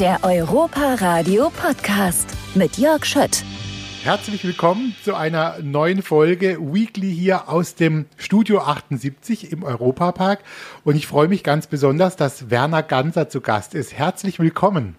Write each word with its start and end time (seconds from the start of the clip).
Der 0.00 0.20
Europa 0.22 0.94
Radio 1.00 1.50
Podcast 1.50 2.28
mit 2.54 2.78
Jörg 2.78 3.04
Schött. 3.04 3.42
Herzlich 4.04 4.44
willkommen 4.44 4.94
zu 5.02 5.16
einer 5.16 5.58
neuen 5.60 6.02
Folge 6.02 6.56
Weekly 6.60 7.12
hier 7.12 7.48
aus 7.48 7.74
dem 7.74 8.06
Studio 8.16 8.60
78 8.60 9.50
im 9.50 9.64
Europapark. 9.64 10.44
Und 10.84 10.94
ich 10.94 11.08
freue 11.08 11.26
mich 11.26 11.42
ganz 11.42 11.66
besonders, 11.66 12.14
dass 12.14 12.48
Werner 12.48 12.84
Ganser 12.84 13.28
zu 13.28 13.40
Gast 13.40 13.74
ist. 13.74 13.92
Herzlich 13.92 14.38
willkommen. 14.38 14.94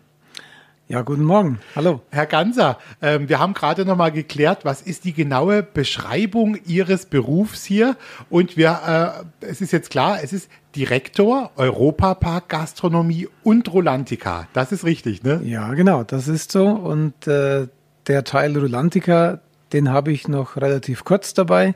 Ja, 0.92 1.04
guten 1.04 1.24
Morgen. 1.24 1.60
Hallo. 1.76 2.02
Herr 2.10 2.26
Ganser, 2.26 2.80
äh, 3.00 3.20
wir 3.21 3.38
haben 3.38 3.54
gerade 3.54 3.86
noch 3.86 3.96
mal 3.96 4.12
geklärt, 4.12 4.66
was 4.66 4.82
ist 4.82 5.06
die 5.06 5.14
genaue 5.14 5.62
Beschreibung 5.62 6.58
Ihres 6.66 7.06
Berufs 7.06 7.64
hier? 7.64 7.96
Und 8.32 8.58
wir, 8.58 9.21
äh, 9.39 9.46
es 9.46 9.62
ist 9.62 9.71
jetzt 9.71 9.92
klar, 9.92 10.18
es 10.24 10.34
ist 10.34 10.50
Direktor 10.75 11.52
Europapark 11.57 12.50
Gastronomie 12.50 13.28
und 13.43 13.71
Rolantica. 13.71 14.48
Das 14.54 14.71
ist 14.71 14.84
richtig, 14.84 15.21
ne? 15.21 15.42
Ja, 15.43 15.75
genau, 15.75 16.02
das 16.02 16.28
ist 16.28 16.52
so. 16.52 16.65
Und 16.65 17.28
äh, 17.28 17.68
der 18.07 18.24
Teil 18.24 18.57
Rolantica, 18.57 19.42
den 19.74 19.92
habe 19.92 20.12
ich 20.12 20.28
noch 20.28 20.56
relativ 20.56 21.06
kurz 21.06 21.36
dabei. 21.36 21.76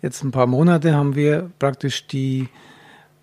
Jetzt 0.00 0.22
ein 0.22 0.30
paar 0.30 0.46
Monate 0.46 0.94
haben 0.94 1.16
wir 1.16 1.50
praktisch 1.58 2.06
die 2.06 2.48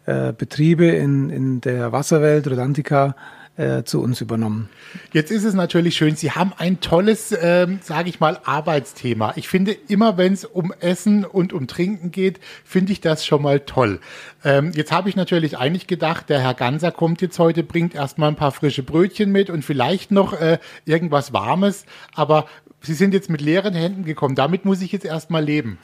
äh, 0.07 0.33
Betriebe 0.33 0.87
in, 0.87 1.29
in 1.29 1.61
der 1.61 1.93
Wasserwelt 1.93 2.47
Rolantica 2.49 3.15
äh, 3.61 3.83
zu 3.83 4.01
uns 4.01 4.21
übernommen. 4.21 4.69
Jetzt 5.13 5.31
ist 5.31 5.43
es 5.43 5.53
natürlich 5.53 5.95
schön, 5.95 6.15
Sie 6.15 6.31
haben 6.31 6.51
ein 6.57 6.81
tolles, 6.81 7.35
ähm, 7.39 7.79
sage 7.83 8.09
ich 8.09 8.19
mal, 8.19 8.39
Arbeitsthema. 8.43 9.33
Ich 9.35 9.47
finde 9.47 9.71
immer, 9.87 10.17
wenn 10.17 10.33
es 10.33 10.45
um 10.45 10.73
Essen 10.79 11.25
und 11.25 11.53
um 11.53 11.67
Trinken 11.67 12.11
geht, 12.11 12.39
finde 12.65 12.91
ich 12.91 13.01
das 13.01 13.25
schon 13.25 13.43
mal 13.43 13.59
toll. 13.59 13.99
Ähm, 14.43 14.71
jetzt 14.73 14.91
habe 14.91 15.09
ich 15.09 15.15
natürlich 15.15 15.57
eigentlich 15.57 15.85
gedacht, 15.85 16.29
der 16.29 16.39
Herr 16.41 16.55
Ganser 16.55 16.91
kommt 16.91 17.21
jetzt 17.21 17.37
heute, 17.37 17.63
bringt 17.63 17.93
erstmal 17.93 18.29
ein 18.29 18.35
paar 18.35 18.51
frische 18.51 18.83
Brötchen 18.83 19.31
mit 19.31 19.49
und 19.49 19.63
vielleicht 19.63 20.11
noch 20.11 20.33
äh, 20.33 20.57
irgendwas 20.85 21.31
Warmes. 21.31 21.85
Aber 22.15 22.47
Sie 22.83 22.95
sind 22.95 23.13
jetzt 23.13 23.29
mit 23.29 23.41
leeren 23.41 23.75
Händen 23.75 24.05
gekommen. 24.05 24.33
Damit 24.33 24.65
muss 24.65 24.81
ich 24.81 24.91
jetzt 24.91 25.05
erstmal 25.05 25.43
leben. 25.43 25.77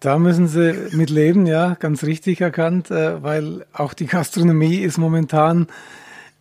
Da 0.00 0.18
müssen 0.18 0.48
Sie 0.48 0.88
mit 0.92 1.10
leben, 1.10 1.44
ja, 1.44 1.74
ganz 1.74 2.02
richtig 2.04 2.40
erkannt, 2.40 2.90
äh, 2.90 3.22
weil 3.22 3.66
auch 3.74 3.92
die 3.92 4.06
Gastronomie 4.06 4.78
ist 4.78 4.96
momentan 4.96 5.66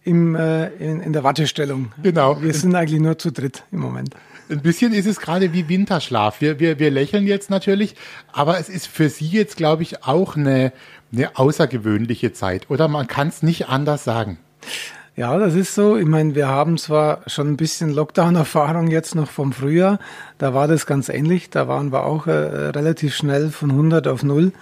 im, 0.04 0.36
äh, 0.36 0.68
in, 0.68 1.02
in 1.02 1.14
der 1.14 1.24
Wartestellung. 1.24 1.92
Genau. 2.02 2.42
Wir 2.42 2.54
sind 2.54 2.76
eigentlich 2.76 3.00
nur 3.00 3.18
zu 3.18 3.32
dritt 3.32 3.64
im 3.72 3.80
Moment. 3.80 4.16
Ein 4.50 4.62
bisschen 4.62 4.94
ist 4.94 5.06
es 5.06 5.20
gerade 5.20 5.54
wie 5.54 5.70
Winterschlaf. 5.70 6.42
Wir, 6.42 6.60
wir, 6.60 6.80
wir 6.80 6.90
lächeln 6.90 7.28
jetzt 7.28 7.52
natürlich, 7.52 7.96
aber 8.32 8.60
es 8.60 8.68
ist 8.68 8.88
für 8.88 9.10
Sie 9.10 9.28
jetzt, 9.28 9.58
glaube 9.58 9.84
ich, 9.84 10.04
auch 10.04 10.36
eine, 10.36 10.74
eine 11.14 11.38
außergewöhnliche 11.38 12.34
Zeit. 12.34 12.70
Oder 12.70 12.88
man 12.88 13.06
kann 13.06 13.28
es 13.28 13.44
nicht 13.44 13.70
anders 13.70 14.04
sagen. 14.04 14.40
Ja, 15.16 15.38
das 15.38 15.54
ist 15.54 15.76
so. 15.76 15.98
Ich 15.98 16.08
meine, 16.08 16.34
wir 16.34 16.48
haben 16.48 16.78
zwar 16.78 17.22
schon 17.28 17.50
ein 17.50 17.58
bisschen 17.58 17.94
Lockdown-Erfahrung 17.94 18.88
jetzt 18.88 19.16
noch 19.16 19.30
vom 19.30 19.52
Frühjahr. 19.52 20.00
Da 20.38 20.54
war 20.54 20.68
das 20.68 20.86
ganz 20.86 21.10
ähnlich. 21.10 21.50
Da 21.50 21.68
waren 21.68 21.92
wir 21.92 22.06
auch 22.06 22.26
äh, 22.26 22.32
relativ 22.32 23.14
schnell 23.16 23.50
von 23.50 23.70
100 23.70 24.08
auf 24.08 24.24
0. 24.24 24.54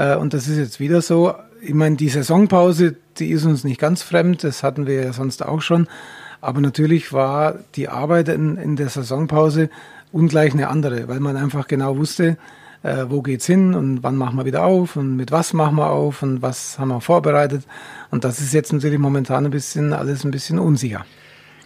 Äh, 0.00 0.16
und 0.16 0.32
das 0.32 0.48
ist 0.48 0.56
jetzt 0.56 0.80
wieder 0.80 1.02
so. 1.02 1.34
Ich 1.60 1.74
meine, 1.74 1.96
die 1.96 2.08
Saisonpause, 2.08 2.96
die 3.18 3.30
ist 3.30 3.44
uns 3.44 3.64
nicht 3.64 3.78
ganz 3.78 4.02
fremd. 4.02 4.42
Das 4.42 4.62
hatten 4.62 4.86
wir 4.86 5.04
ja 5.04 5.12
sonst 5.12 5.44
auch 5.44 5.60
schon. 5.60 5.86
Aber 6.40 6.62
natürlich 6.62 7.12
war 7.12 7.56
die 7.74 7.88
Arbeit 7.88 8.28
in, 8.30 8.56
in 8.56 8.76
der 8.76 8.88
Saisonpause 8.88 9.68
ungleich 10.10 10.54
eine 10.54 10.68
andere, 10.68 11.06
weil 11.06 11.20
man 11.20 11.36
einfach 11.36 11.68
genau 11.68 11.98
wusste, 11.98 12.38
äh, 12.82 13.04
wo 13.08 13.20
geht's 13.20 13.44
hin 13.44 13.74
und 13.74 14.02
wann 14.02 14.16
machen 14.16 14.38
wir 14.38 14.46
wieder 14.46 14.64
auf 14.64 14.96
und 14.96 15.16
mit 15.16 15.30
was 15.32 15.52
machen 15.52 15.76
wir 15.76 15.90
auf 15.90 16.22
und 16.22 16.40
was 16.40 16.78
haben 16.78 16.88
wir 16.88 17.02
vorbereitet. 17.02 17.64
Und 18.10 18.24
das 18.24 18.40
ist 18.40 18.54
jetzt 18.54 18.72
natürlich 18.72 18.98
momentan 18.98 19.44
ein 19.44 19.50
bisschen 19.50 19.92
alles 19.92 20.24
ein 20.24 20.30
bisschen 20.30 20.58
unsicher. 20.58 21.04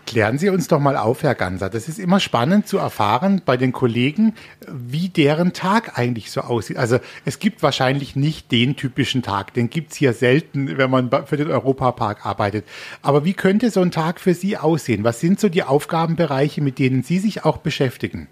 Klären 0.07 0.37
Sie 0.37 0.51
uns 0.51 0.69
doch 0.69 0.81
mal 0.81 0.97
auf, 0.97 1.23
Herr 1.23 1.35
Ganser. 1.35 1.71
Das 1.71 1.89
ist 1.89 1.99
immer 1.99 2.21
spannend 2.21 2.69
zu 2.69 2.77
erfahren 2.79 3.41
bei 3.45 3.57
den 3.57 3.73
Kollegen, 3.73 4.35
wie 4.71 5.09
deren 5.09 5.53
Tag 5.53 5.99
eigentlich 5.99 6.31
so 6.31 6.43
aussieht. 6.43 6.77
Also 6.77 6.99
es 7.25 7.39
gibt 7.39 7.63
wahrscheinlich 7.63 8.15
nicht 8.15 8.53
den 8.53 8.77
typischen 8.77 9.23
Tag, 9.23 9.55
den 9.55 9.71
gibt's 9.71 9.97
hier 9.97 10.13
selten, 10.13 10.77
wenn 10.77 10.91
man 10.91 11.11
für 11.27 11.37
den 11.37 11.51
Europapark 11.51 12.27
arbeitet. 12.27 12.67
Aber 13.01 13.25
wie 13.25 13.33
könnte 13.33 13.71
so 13.71 13.81
ein 13.81 13.91
Tag 13.91 14.21
für 14.21 14.35
Sie 14.35 14.59
aussehen? 14.59 15.05
Was 15.05 15.21
sind 15.21 15.41
so 15.41 15.49
die 15.49 15.63
Aufgabenbereiche, 15.63 16.61
mit 16.61 16.79
denen 16.79 17.03
Sie 17.03 17.19
sich 17.19 17.45
auch 17.45 17.59
beschäftigen? 17.59 18.29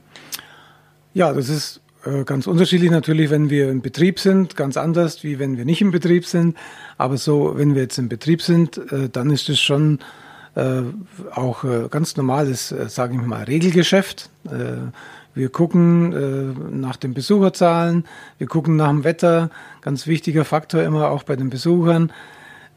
Ja, 1.15 1.33
das 1.33 1.49
ist 1.49 1.81
äh, 2.05 2.25
ganz 2.25 2.47
unterschiedlich 2.47 2.91
natürlich, 2.91 3.31
wenn 3.31 3.49
wir 3.49 3.71
im 3.71 3.81
Betrieb 3.81 4.19
sind, 4.19 4.57
ganz 4.57 4.77
anders, 4.77 5.25
wie 5.25 5.39
wenn 5.39 5.57
wir 5.57 5.65
nicht 5.65 5.81
im 5.81 5.91
Betrieb 5.91 6.27
sind. 6.27 6.57
Aber 6.99 7.17
so, 7.17 7.55
wenn 7.57 7.75
wir 7.75 7.83
jetzt 7.83 7.99
im 7.99 8.09
Betrieb 8.09 8.43
sind, 8.43 8.79
äh, 8.93 9.09
dann 9.09 9.31
ist 9.31 9.49
es 9.49 9.61
schon 9.61 10.01
auch 10.55 11.65
äh, 11.65 11.89
ganz 11.91 12.17
normales, 12.17 12.73
äh, 12.73 12.89
sage 12.89 13.15
ich 13.15 13.21
mal, 13.23 13.45
Regelgeschäft. 13.45 14.31
Äh, 14.47 14.91
wir 15.35 15.49
gucken 15.49 16.13
äh, 16.13 16.75
nach 16.75 16.97
den 16.97 17.15
Besucherzahlen, 17.15 18.05
wir 18.37 18.47
gucken 18.47 18.77
nach 18.77 18.91
dem 18.91 19.05
Wetter, 19.05 19.49
ganz 19.81 20.07
wichtiger 20.07 20.45
Faktor 20.45 20.83
immer 20.83 21.09
auch 21.09 21.23
bei 21.23 21.37
den 21.37 21.49
Besuchern. 21.49 22.13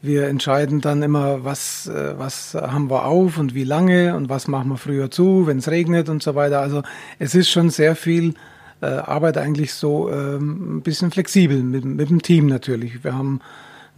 Wir 0.00 0.28
entscheiden 0.28 0.80
dann 0.80 1.02
immer, 1.02 1.44
was, 1.44 1.86
äh, 1.86 2.14
was 2.16 2.54
haben 2.54 2.90
wir 2.90 3.04
auf 3.04 3.38
und 3.38 3.54
wie 3.54 3.64
lange 3.64 4.16
und 4.16 4.30
was 4.30 4.48
machen 4.48 4.70
wir 4.70 4.78
früher 4.78 5.10
zu, 5.10 5.46
wenn 5.46 5.58
es 5.58 5.68
regnet 5.68 6.08
und 6.08 6.22
so 6.22 6.34
weiter. 6.34 6.60
Also 6.60 6.82
es 7.18 7.34
ist 7.34 7.50
schon 7.50 7.68
sehr 7.68 7.94
viel 7.94 8.34
äh, 8.80 8.86
Arbeit 8.86 9.36
eigentlich 9.36 9.74
so 9.74 10.10
ähm, 10.10 10.78
ein 10.78 10.82
bisschen 10.82 11.10
flexibel 11.10 11.62
mit, 11.62 11.84
mit 11.84 12.08
dem 12.08 12.22
Team 12.22 12.46
natürlich. 12.46 13.04
Wir 13.04 13.14
haben 13.14 13.40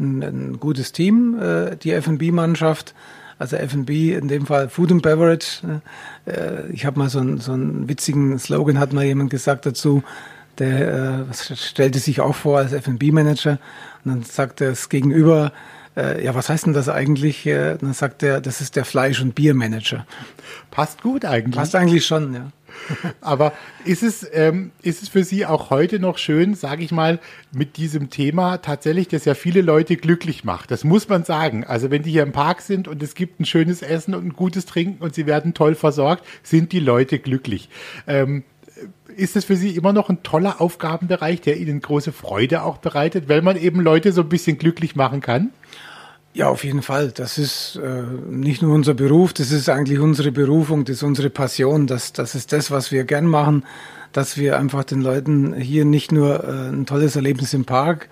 ein, 0.00 0.22
ein 0.22 0.60
gutes 0.60 0.92
Team, 0.92 1.38
äh, 1.40 1.76
die 1.76 1.92
F&B-Mannschaft 1.92 2.94
also 3.38 3.56
F&B, 3.56 4.14
in 4.14 4.28
dem 4.28 4.46
Fall 4.46 4.68
Food 4.68 4.92
and 4.92 5.02
Beverage. 5.02 5.66
Ne? 5.66 5.80
Äh, 6.26 6.70
ich 6.72 6.86
habe 6.86 6.98
mal 6.98 7.08
so, 7.08 7.20
einen, 7.20 7.38
so 7.38 7.52
einen 7.52 7.88
witzigen 7.88 8.38
Slogan, 8.38 8.78
hat 8.78 8.92
mal 8.92 9.04
jemand 9.04 9.30
gesagt 9.30 9.66
dazu, 9.66 10.02
der 10.58 11.24
äh, 11.30 11.34
stellte 11.54 11.98
sich 11.98 12.20
auch 12.20 12.34
vor 12.34 12.58
als 12.58 12.72
F&B-Manager 12.72 13.58
und 14.04 14.12
dann 14.12 14.22
sagt 14.22 14.60
er 14.60 14.70
es 14.70 14.88
gegenüber, 14.88 15.52
äh, 15.96 16.24
ja, 16.24 16.34
was 16.34 16.48
heißt 16.48 16.66
denn 16.66 16.72
das 16.72 16.88
eigentlich? 16.88 17.46
Äh, 17.46 17.76
dann 17.76 17.92
sagt 17.92 18.22
er, 18.22 18.40
das 18.40 18.60
ist 18.60 18.76
der 18.76 18.84
Fleisch- 18.84 19.20
und 19.20 19.34
Biermanager. 19.34 20.06
Passt 20.70 21.02
gut 21.02 21.24
eigentlich. 21.24 21.56
Passt 21.56 21.74
eigentlich 21.74 22.06
schon, 22.06 22.34
ja. 22.34 22.52
Aber 23.20 23.52
ist 23.84 24.02
es, 24.02 24.26
ähm, 24.32 24.70
ist 24.82 25.02
es 25.02 25.08
für 25.08 25.24
Sie 25.24 25.46
auch 25.46 25.70
heute 25.70 25.98
noch 25.98 26.18
schön, 26.18 26.54
sage 26.54 26.82
ich 26.82 26.92
mal, 26.92 27.18
mit 27.52 27.76
diesem 27.76 28.10
Thema 28.10 28.58
tatsächlich, 28.58 29.08
das 29.08 29.24
ja 29.24 29.34
viele 29.34 29.62
Leute 29.62 29.96
glücklich 29.96 30.44
macht? 30.44 30.70
Das 30.70 30.84
muss 30.84 31.08
man 31.08 31.24
sagen. 31.24 31.64
Also 31.64 31.90
wenn 31.90 32.02
die 32.02 32.10
hier 32.10 32.22
im 32.22 32.32
Park 32.32 32.60
sind 32.60 32.88
und 32.88 33.02
es 33.02 33.14
gibt 33.14 33.40
ein 33.40 33.44
schönes 33.44 33.82
Essen 33.82 34.14
und 34.14 34.26
ein 34.26 34.32
gutes 34.32 34.66
Trinken 34.66 35.02
und 35.02 35.14
sie 35.14 35.26
werden 35.26 35.54
toll 35.54 35.74
versorgt, 35.74 36.24
sind 36.42 36.72
die 36.72 36.80
Leute 36.80 37.18
glücklich. 37.18 37.68
Ähm, 38.06 38.44
ist 39.16 39.36
es 39.36 39.44
für 39.44 39.56
Sie 39.56 39.70
immer 39.70 39.92
noch 39.92 40.08
ein 40.08 40.22
toller 40.22 40.60
Aufgabenbereich, 40.60 41.40
der 41.40 41.56
Ihnen 41.58 41.80
große 41.80 42.12
Freude 42.12 42.62
auch 42.62 42.78
bereitet, 42.78 43.28
weil 43.28 43.42
man 43.42 43.56
eben 43.56 43.80
Leute 43.80 44.12
so 44.12 44.22
ein 44.22 44.28
bisschen 44.28 44.58
glücklich 44.58 44.94
machen 44.94 45.20
kann? 45.20 45.50
Ja, 46.38 46.50
auf 46.50 46.62
jeden 46.62 46.82
Fall. 46.82 47.10
Das 47.10 47.36
ist 47.36 47.80
äh, 47.82 48.02
nicht 48.30 48.62
nur 48.62 48.72
unser 48.72 48.94
Beruf, 48.94 49.32
das 49.32 49.50
ist 49.50 49.68
eigentlich 49.68 49.98
unsere 49.98 50.30
Berufung, 50.30 50.84
das 50.84 50.98
ist 50.98 51.02
unsere 51.02 51.30
Passion, 51.30 51.88
das, 51.88 52.12
das 52.12 52.36
ist 52.36 52.52
das, 52.52 52.70
was 52.70 52.92
wir 52.92 53.02
gern 53.02 53.26
machen, 53.26 53.64
dass 54.12 54.36
wir 54.36 54.56
einfach 54.56 54.84
den 54.84 55.00
Leuten 55.00 55.52
hier 55.54 55.84
nicht 55.84 56.12
nur 56.12 56.44
äh, 56.44 56.68
ein 56.68 56.86
tolles 56.86 57.16
Erlebnis 57.16 57.54
im 57.54 57.64
Park 57.64 58.08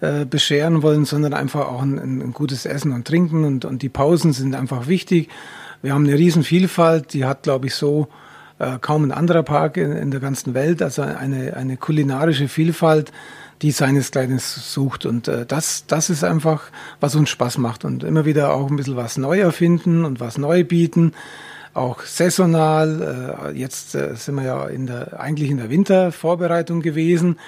äh, 0.00 0.24
bescheren 0.24 0.82
wollen, 0.82 1.04
sondern 1.04 1.34
einfach 1.34 1.68
auch 1.68 1.82
ein, 1.82 1.98
ein, 1.98 2.32
gutes 2.32 2.64
Essen 2.64 2.92
und 2.92 3.06
Trinken 3.06 3.44
und, 3.44 3.66
und 3.66 3.82
die 3.82 3.90
Pausen 3.90 4.32
sind 4.32 4.54
einfach 4.54 4.86
wichtig. 4.86 5.28
Wir 5.82 5.92
haben 5.92 6.06
eine 6.06 6.16
riesen 6.16 6.44
Vielfalt, 6.44 7.12
die 7.12 7.26
hat, 7.26 7.42
glaube 7.42 7.66
ich, 7.66 7.74
so 7.74 8.08
äh, 8.58 8.78
kaum 8.80 9.04
ein 9.04 9.12
anderer 9.12 9.42
Park 9.42 9.76
in, 9.76 9.92
in 9.92 10.10
der 10.10 10.20
ganzen 10.20 10.54
Welt, 10.54 10.80
also 10.80 11.02
eine, 11.02 11.54
eine 11.54 11.76
kulinarische 11.76 12.48
Vielfalt, 12.48 13.12
die 13.62 13.70
seinesgleichen 13.70 14.38
sucht. 14.38 15.06
Und 15.06 15.28
äh, 15.28 15.46
das, 15.46 15.86
das 15.86 16.10
ist 16.10 16.24
einfach, 16.24 16.70
was 17.00 17.14
uns 17.14 17.30
Spaß 17.30 17.58
macht. 17.58 17.84
Und 17.84 18.04
immer 18.04 18.24
wieder 18.24 18.52
auch 18.52 18.70
ein 18.70 18.76
bisschen 18.76 18.96
was 18.96 19.16
neu 19.16 19.38
erfinden 19.40 20.04
und 20.04 20.20
was 20.20 20.38
neu 20.38 20.64
bieten. 20.64 21.12
Auch 21.74 22.02
saisonal. 22.02 23.52
Äh, 23.52 23.58
jetzt 23.58 23.94
äh, 23.94 24.14
sind 24.16 24.36
wir 24.36 24.44
ja 24.44 24.66
in 24.66 24.86
der, 24.86 25.20
eigentlich 25.20 25.50
in 25.50 25.58
der 25.58 25.70
Wintervorbereitung 25.70 26.80
gewesen. 26.80 27.38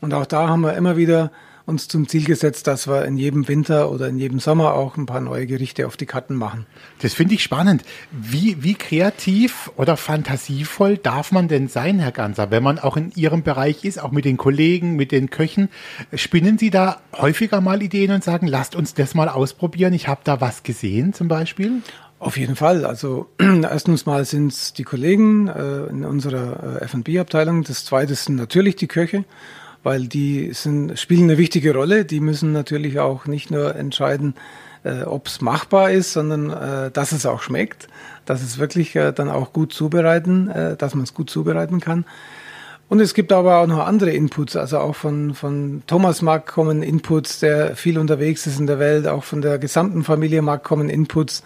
Und 0.00 0.14
auch 0.14 0.26
da 0.26 0.48
haben 0.48 0.62
wir 0.62 0.74
immer 0.74 0.96
wieder 0.96 1.30
uns 1.66 1.88
zum 1.88 2.08
Ziel 2.08 2.24
gesetzt, 2.24 2.66
dass 2.66 2.88
wir 2.88 3.04
in 3.04 3.16
jedem 3.16 3.48
Winter 3.48 3.90
oder 3.90 4.08
in 4.08 4.18
jedem 4.18 4.40
Sommer 4.40 4.74
auch 4.74 4.96
ein 4.96 5.06
paar 5.06 5.20
neue 5.20 5.46
Gerichte 5.46 5.86
auf 5.86 5.96
die 5.96 6.06
Karten 6.06 6.34
machen. 6.34 6.66
Das 7.00 7.14
finde 7.14 7.34
ich 7.34 7.42
spannend. 7.42 7.82
Wie, 8.10 8.62
wie 8.62 8.74
kreativ 8.74 9.70
oder 9.76 9.96
fantasievoll 9.96 10.98
darf 10.98 11.32
man 11.32 11.48
denn 11.48 11.68
sein, 11.68 11.98
Herr 11.98 12.12
Ganser, 12.12 12.50
wenn 12.50 12.62
man 12.62 12.78
auch 12.78 12.96
in 12.96 13.12
Ihrem 13.14 13.42
Bereich 13.42 13.84
ist, 13.84 14.02
auch 14.02 14.10
mit 14.10 14.24
den 14.24 14.36
Kollegen, 14.36 14.96
mit 14.96 15.12
den 15.12 15.30
Köchen? 15.30 15.68
Spinnen 16.14 16.58
Sie 16.58 16.70
da 16.70 17.00
häufiger 17.16 17.60
mal 17.60 17.82
Ideen 17.82 18.10
und 18.12 18.24
sagen, 18.24 18.46
lasst 18.46 18.74
uns 18.74 18.94
das 18.94 19.14
mal 19.14 19.28
ausprobieren? 19.28 19.92
Ich 19.92 20.08
habe 20.08 20.20
da 20.24 20.40
was 20.40 20.62
gesehen 20.62 21.12
zum 21.12 21.28
Beispiel? 21.28 21.82
Auf 22.20 22.36
jeden 22.36 22.54
Fall. 22.54 22.84
Also 22.84 23.28
erstens 23.38 24.04
mal 24.04 24.26
sind 24.26 24.52
es 24.52 24.74
die 24.74 24.84
Kollegen 24.84 25.48
äh, 25.48 25.86
in 25.86 26.04
unserer 26.04 26.80
äh, 26.80 26.84
F&B-Abteilung. 26.84 27.64
Das 27.64 27.86
zweite 27.86 28.14
sind 28.14 28.36
natürlich 28.36 28.76
die 28.76 28.88
Köche 28.88 29.24
weil 29.82 30.06
die 30.06 30.52
sind, 30.52 30.98
spielen 30.98 31.24
eine 31.24 31.38
wichtige 31.38 31.74
Rolle. 31.74 32.04
Die 32.04 32.20
müssen 32.20 32.52
natürlich 32.52 32.98
auch 32.98 33.26
nicht 33.26 33.50
nur 33.50 33.74
entscheiden, 33.74 34.34
äh, 34.84 35.02
ob 35.02 35.26
es 35.26 35.40
machbar 35.40 35.90
ist, 35.90 36.12
sondern 36.12 36.50
äh, 36.50 36.90
dass 36.90 37.12
es 37.12 37.26
auch 37.26 37.42
schmeckt, 37.42 37.88
dass 38.26 38.42
es 38.42 38.58
wirklich 38.58 38.94
äh, 38.96 39.12
dann 39.12 39.28
auch 39.28 39.52
gut 39.52 39.72
zubereiten, 39.72 40.48
äh, 40.48 40.76
dass 40.76 40.94
man 40.94 41.04
es 41.04 41.14
gut 41.14 41.30
zubereiten 41.30 41.80
kann. 41.80 42.04
Und 42.88 42.98
es 42.98 43.14
gibt 43.14 43.30
aber 43.30 43.58
auch 43.58 43.68
noch 43.68 43.86
andere 43.86 44.10
Inputs, 44.10 44.56
also 44.56 44.78
auch 44.78 44.96
von, 44.96 45.34
von 45.34 45.84
Thomas 45.86 46.22
Mack 46.22 46.46
kommen 46.46 46.82
Inputs, 46.82 47.38
der 47.38 47.76
viel 47.76 47.98
unterwegs 47.98 48.48
ist 48.48 48.58
in 48.58 48.66
der 48.66 48.80
Welt, 48.80 49.06
auch 49.06 49.22
von 49.22 49.42
der 49.42 49.58
gesamten 49.58 50.02
Familie 50.02 50.42
Mack 50.42 50.64
kommen 50.64 50.88
Inputs. 50.88 51.44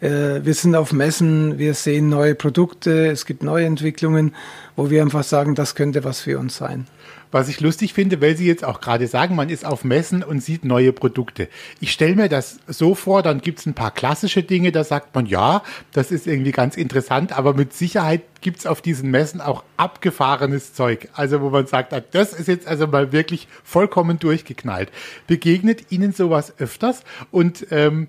Äh, 0.00 0.44
wir 0.44 0.54
sind 0.54 0.74
auf 0.74 0.92
Messen, 0.92 1.58
wir 1.58 1.74
sehen 1.74 2.08
neue 2.08 2.34
Produkte, 2.34 3.06
es 3.06 3.26
gibt 3.26 3.44
neue 3.44 3.64
Entwicklungen, 3.64 4.34
wo 4.76 4.90
wir 4.90 5.02
einfach 5.02 5.24
sagen, 5.24 5.54
das 5.54 5.74
könnte 5.74 6.04
was 6.04 6.20
für 6.20 6.38
uns 6.38 6.56
sein. 6.56 6.86
Was 7.32 7.48
ich 7.48 7.60
lustig 7.60 7.94
finde, 7.94 8.20
weil 8.20 8.36
Sie 8.36 8.46
jetzt 8.46 8.62
auch 8.62 8.82
gerade 8.82 9.06
sagen, 9.06 9.34
man 9.34 9.48
ist 9.48 9.64
auf 9.64 9.84
Messen 9.84 10.22
und 10.22 10.42
sieht 10.42 10.66
neue 10.66 10.92
Produkte. 10.92 11.48
Ich 11.80 11.90
stelle 11.90 12.14
mir 12.14 12.28
das 12.28 12.60
so 12.68 12.94
vor, 12.94 13.22
dann 13.22 13.40
gibt 13.40 13.58
es 13.58 13.64
ein 13.64 13.72
paar 13.72 13.90
klassische 13.90 14.42
Dinge, 14.42 14.70
da 14.70 14.84
sagt 14.84 15.14
man, 15.14 15.24
ja, 15.24 15.62
das 15.92 16.10
ist 16.10 16.26
irgendwie 16.26 16.52
ganz 16.52 16.76
interessant, 16.76 17.32
aber 17.32 17.54
mit 17.54 17.72
Sicherheit 17.72 18.20
gibt 18.42 18.58
es 18.58 18.66
auf 18.66 18.82
diesen 18.82 19.10
Messen 19.10 19.40
auch 19.40 19.64
abgefahrenes 19.78 20.74
Zeug. 20.74 21.08
Also 21.14 21.40
wo 21.40 21.48
man 21.48 21.66
sagt, 21.66 21.94
ah, 21.94 22.02
das 22.02 22.34
ist 22.34 22.48
jetzt 22.48 22.66
also 22.66 22.86
mal 22.86 23.12
wirklich 23.12 23.48
vollkommen 23.64 24.18
durchgeknallt. 24.18 24.90
Begegnet 25.26 25.90
Ihnen 25.90 26.12
sowas 26.12 26.52
öfters? 26.58 27.02
Und 27.30 27.66
ähm, 27.70 28.08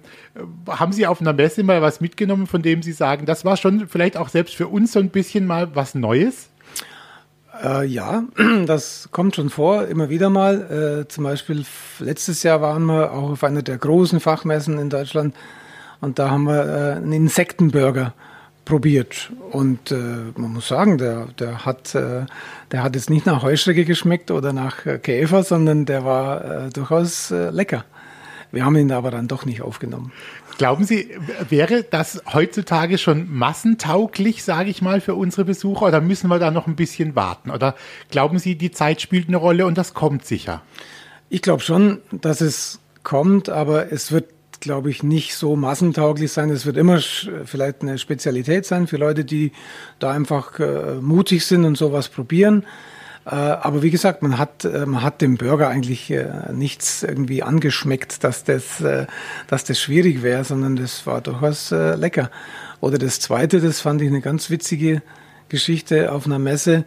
haben 0.68 0.92
Sie 0.92 1.08
auf 1.08 1.22
einer 1.22 1.34
Messe 1.34 1.64
mal 1.64 1.82
was 1.82 2.02
mitgenommen, 2.02 2.46
von 2.46 2.62
dem 2.62 2.84
Sie 2.84 2.92
sagen, 2.92 3.26
das 3.26 3.46
war 3.46 3.56
schon 3.56 3.88
vielleicht 3.88 4.18
auch 4.18 4.28
selbst 4.28 4.56
für 4.56 4.68
uns 4.68 4.92
so 4.92 5.00
ein 5.00 5.10
bisschen 5.10 5.46
mal 5.46 5.74
was 5.76 5.96
Neues? 5.96 6.50
Äh, 7.62 7.86
ja, 7.86 8.24
das 8.66 9.10
kommt 9.12 9.36
schon 9.36 9.50
vor, 9.50 9.86
immer 9.86 10.10
wieder 10.10 10.30
mal. 10.30 11.04
Äh, 11.04 11.08
zum 11.08 11.24
Beispiel 11.24 11.66
letztes 12.00 12.44
Jahr 12.44 12.62
waren 12.62 12.86
wir 12.86 13.12
auch 13.12 13.32
auf 13.32 13.44
einer 13.44 13.62
der 13.62 13.78
großen 13.78 14.20
Fachmessen 14.20 14.80
in 14.80 14.90
Deutschland 14.90 15.36
und 16.02 16.20
da 16.20 16.30
haben 16.32 16.46
wir 16.46 16.66
äh, 16.66 16.92
einen 16.98 17.14
Insektenburger 17.14 18.14
probiert. 18.66 19.32
Und 19.52 19.92
äh, 19.92 19.96
man 20.36 20.54
muss 20.54 20.68
sagen, 20.68 20.98
der, 20.98 21.28
der, 21.38 21.66
hat, 21.66 21.94
äh, 21.96 22.26
der 22.72 22.84
hat 22.84 22.96
jetzt 22.96 23.10
nicht 23.10 23.26
nach 23.26 23.44
Heuschrecke 23.44 23.86
geschmeckt 23.86 24.32
oder 24.32 24.54
nach 24.54 24.86
äh, 24.86 24.98
Käfer, 24.98 25.44
sondern 25.44 25.86
der 25.86 26.06
war 26.06 26.70
durchaus 26.70 27.30
lecker. 27.30 27.86
Wir 28.52 28.66
haben 28.66 28.76
ihn 28.76 28.92
aber 28.92 29.10
dann 29.10 29.28
doch 29.28 29.46
nicht 29.46 29.62
aufgenommen. 29.62 30.12
Glauben 30.58 30.84
Sie, 30.84 31.10
wäre 31.50 31.84
das 31.84 32.22
heutzutage 32.32 32.98
schon 32.98 33.32
massentauglich, 33.32 34.44
sage 34.44 34.70
ich 34.70 34.82
mal, 34.82 35.02
für 35.02 35.16
unsere 35.16 35.46
Besucher 35.46 35.88
oder 35.88 36.02
müssen 36.02 36.30
wir 36.30 36.40
da 36.40 36.52
noch 36.52 36.68
ein 36.68 36.76
bisschen 36.76 37.16
warten? 37.16 37.50
Oder 37.50 37.76
glauben 38.12 38.40
Sie, 38.40 38.56
die 38.56 38.72
Zeit 38.72 39.02
spielt 39.02 39.28
eine 39.28 39.38
Rolle 39.38 39.66
und 39.66 39.78
das 39.78 39.94
kommt 39.94 40.26
sicher? 40.26 40.62
Ich 41.30 41.42
glaube 41.42 41.64
schon, 41.64 42.02
dass 42.12 42.42
es 42.42 42.80
kommt, 43.02 43.50
aber 43.50 43.92
es 43.92 44.12
wird, 44.12 44.26
glaube 44.60 44.92
ich, 44.92 45.02
nicht 45.04 45.36
so 45.36 45.56
massentauglich 45.56 46.32
sein. 46.32 46.50
Es 46.50 46.66
wird 46.66 46.78
immer 46.78 47.00
vielleicht 47.00 47.82
eine 47.82 47.98
Spezialität 47.98 48.66
sein 48.66 48.88
für 48.88 48.98
Leute, 48.98 49.26
die 49.26 49.52
da 50.00 50.12
einfach 50.12 50.60
äh, 50.60 50.96
mutig 51.02 51.46
sind 51.46 51.66
und 51.66 51.78
sowas 51.78 52.10
probieren. 52.10 52.66
Äh, 53.26 53.36
aber 53.36 53.82
wie 53.82 53.90
gesagt, 53.90 54.22
man 54.22 54.38
hat, 54.38 54.66
äh, 54.66 54.86
man 54.86 55.02
hat 55.02 55.22
dem 55.22 55.38
Burger 55.38 55.70
eigentlich 55.70 56.12
äh, 56.12 56.52
nichts 56.52 57.04
irgendwie 57.04 57.44
angeschmeckt, 57.44 58.24
dass 58.24 58.44
das, 58.44 58.84
dass 59.48 59.64
das 59.64 59.80
schwierig 59.80 60.24
wäre, 60.24 60.44
sondern 60.44 60.76
das 60.76 61.06
war 61.06 61.22
durchaus 61.22 61.72
lecker. 61.72 62.30
Oder 62.82 62.98
das 62.98 63.20
zweite, 63.20 63.62
das 63.62 63.80
fand 63.80 64.02
ich 64.02 64.10
eine 64.10 64.22
ganz 64.22 64.50
witzige 64.50 65.02
Geschichte 65.50 66.12
auf 66.12 66.26
einer 66.26 66.40
Messe. 66.40 66.86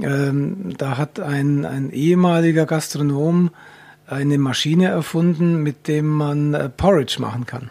Ähm, 0.00 0.74
da 0.76 0.98
hat 0.98 1.20
ein, 1.20 1.64
ein 1.64 1.90
ehemaliger 1.90 2.66
Gastronom 2.66 3.50
eine 4.06 4.38
Maschine 4.38 4.88
erfunden, 4.88 5.62
mit 5.62 5.88
dem 5.88 6.06
man 6.06 6.72
Porridge 6.76 7.16
machen 7.18 7.44
kann. 7.46 7.70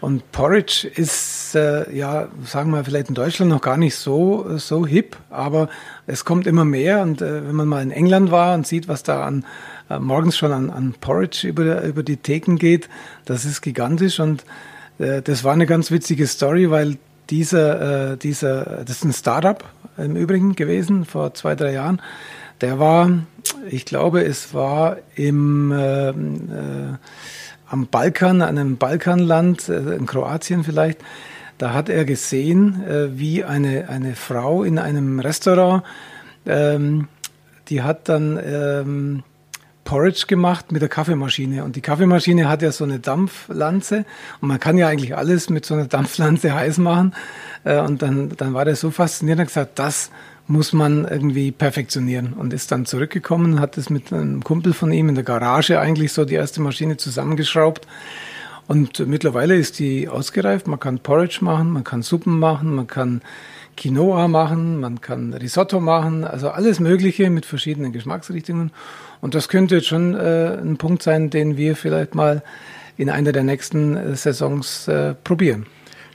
Und 0.00 0.30
Porridge 0.32 0.88
ist, 0.94 1.54
äh, 1.54 1.94
ja, 1.94 2.28
sagen 2.44 2.70
wir 2.70 2.84
vielleicht 2.84 3.08
in 3.08 3.14
Deutschland 3.14 3.50
noch 3.50 3.60
gar 3.60 3.76
nicht 3.76 3.96
so, 3.96 4.58
so 4.58 4.86
hip, 4.86 5.16
aber 5.30 5.68
es 6.06 6.24
kommt 6.24 6.46
immer 6.46 6.64
mehr. 6.64 7.02
Und 7.02 7.22
äh, 7.22 7.46
wenn 7.46 7.54
man 7.54 7.68
mal 7.68 7.82
in 7.82 7.90
England 7.90 8.30
war 8.30 8.54
und 8.54 8.66
sieht, 8.66 8.88
was 8.88 9.02
da 9.02 9.24
an, 9.24 9.44
äh, 9.90 9.98
morgens 9.98 10.36
schon 10.36 10.52
an, 10.52 10.70
an 10.70 10.94
Porridge 11.00 11.46
über, 11.46 11.82
über 11.82 12.02
die 12.02 12.16
Theken 12.16 12.56
geht, 12.58 12.88
das 13.24 13.44
ist 13.44 13.60
gigantisch. 13.60 14.20
Und 14.20 14.44
äh, 14.98 15.22
das 15.22 15.44
war 15.44 15.52
eine 15.52 15.66
ganz 15.66 15.90
witzige 15.90 16.26
Story, 16.26 16.70
weil 16.70 16.98
dieser, 17.30 18.12
äh, 18.12 18.16
dieser, 18.16 18.84
das 18.84 18.96
ist 18.96 19.04
ein 19.04 19.12
Startup 19.12 19.64
im 19.96 20.16
Übrigen 20.16 20.54
gewesen 20.54 21.04
vor 21.04 21.34
zwei, 21.34 21.54
drei 21.54 21.72
Jahren. 21.72 22.00
Der 22.60 22.78
war, 22.78 23.10
ich 23.70 23.84
glaube, 23.84 24.24
es 24.24 24.52
war 24.52 24.96
im, 25.14 25.70
äh, 25.70 26.08
äh, 26.10 26.14
am 27.68 27.86
Balkan, 27.86 28.42
einem 28.42 28.76
Balkanland, 28.76 29.68
äh, 29.68 29.94
in 29.94 30.06
Kroatien 30.06 30.64
vielleicht, 30.64 31.00
da 31.58 31.72
hat 31.72 31.88
er 31.88 32.04
gesehen, 32.04 32.84
äh, 32.86 33.18
wie 33.18 33.44
eine, 33.44 33.88
eine 33.88 34.14
Frau 34.14 34.62
in 34.62 34.78
einem 34.78 35.20
Restaurant, 35.20 35.82
ähm, 36.46 37.08
die 37.68 37.82
hat 37.82 38.08
dann 38.08 38.38
ähm, 38.42 39.22
Porridge 39.88 40.24
gemacht 40.26 40.70
mit 40.70 40.82
der 40.82 40.88
Kaffeemaschine. 40.88 41.64
Und 41.64 41.74
die 41.74 41.80
Kaffeemaschine 41.80 42.48
hat 42.48 42.62
ja 42.62 42.72
so 42.72 42.84
eine 42.84 42.98
Dampflanze 42.98 44.04
und 44.40 44.48
man 44.48 44.60
kann 44.60 44.76
ja 44.76 44.86
eigentlich 44.86 45.16
alles 45.16 45.50
mit 45.50 45.64
so 45.64 45.74
einer 45.74 45.86
Dampflanze 45.86 46.54
heiß 46.54 46.78
machen. 46.78 47.14
Äh, 47.64 47.80
und 47.80 48.02
dann, 48.02 48.30
dann 48.36 48.54
war 48.54 48.64
der 48.64 48.76
so 48.76 48.90
fasziniert 48.90 49.38
und 49.38 49.40
hat 49.42 49.48
gesagt, 49.48 49.78
das 49.78 50.10
muss 50.48 50.72
man 50.72 51.06
irgendwie 51.06 51.52
perfektionieren 51.52 52.32
und 52.32 52.54
ist 52.54 52.72
dann 52.72 52.86
zurückgekommen, 52.86 53.60
hat 53.60 53.76
es 53.76 53.90
mit 53.90 54.12
einem 54.12 54.42
Kumpel 54.42 54.72
von 54.72 54.90
ihm 54.90 55.10
in 55.10 55.14
der 55.14 55.24
Garage 55.24 55.78
eigentlich 55.78 56.12
so 56.12 56.24
die 56.24 56.34
erste 56.34 56.62
Maschine 56.62 56.96
zusammengeschraubt. 56.96 57.86
Und 58.66 59.06
mittlerweile 59.06 59.56
ist 59.56 59.78
die 59.78 60.08
ausgereift. 60.08 60.66
Man 60.66 60.80
kann 60.80 60.98
Porridge 60.98 61.38
machen, 61.42 61.70
man 61.70 61.84
kann 61.84 62.02
Suppen 62.02 62.38
machen, 62.38 62.74
man 62.74 62.86
kann 62.86 63.22
Quinoa 63.76 64.26
machen, 64.26 64.80
man 64.80 65.00
kann 65.00 65.32
Risotto 65.32 65.80
machen, 65.80 66.24
also 66.24 66.50
alles 66.50 66.80
Mögliche 66.80 67.30
mit 67.30 67.46
verschiedenen 67.46 67.92
Geschmacksrichtungen. 67.92 68.72
Und 69.20 69.34
das 69.34 69.48
könnte 69.48 69.76
jetzt 69.76 69.86
schon 69.86 70.14
äh, 70.14 70.58
ein 70.60 70.76
Punkt 70.78 71.02
sein, 71.02 71.30
den 71.30 71.56
wir 71.56 71.76
vielleicht 71.76 72.14
mal 72.14 72.42
in 72.96 73.10
einer 73.10 73.32
der 73.32 73.44
nächsten 73.44 73.96
äh, 73.96 74.16
Saisons 74.16 74.88
äh, 74.88 75.14
probieren. 75.14 75.66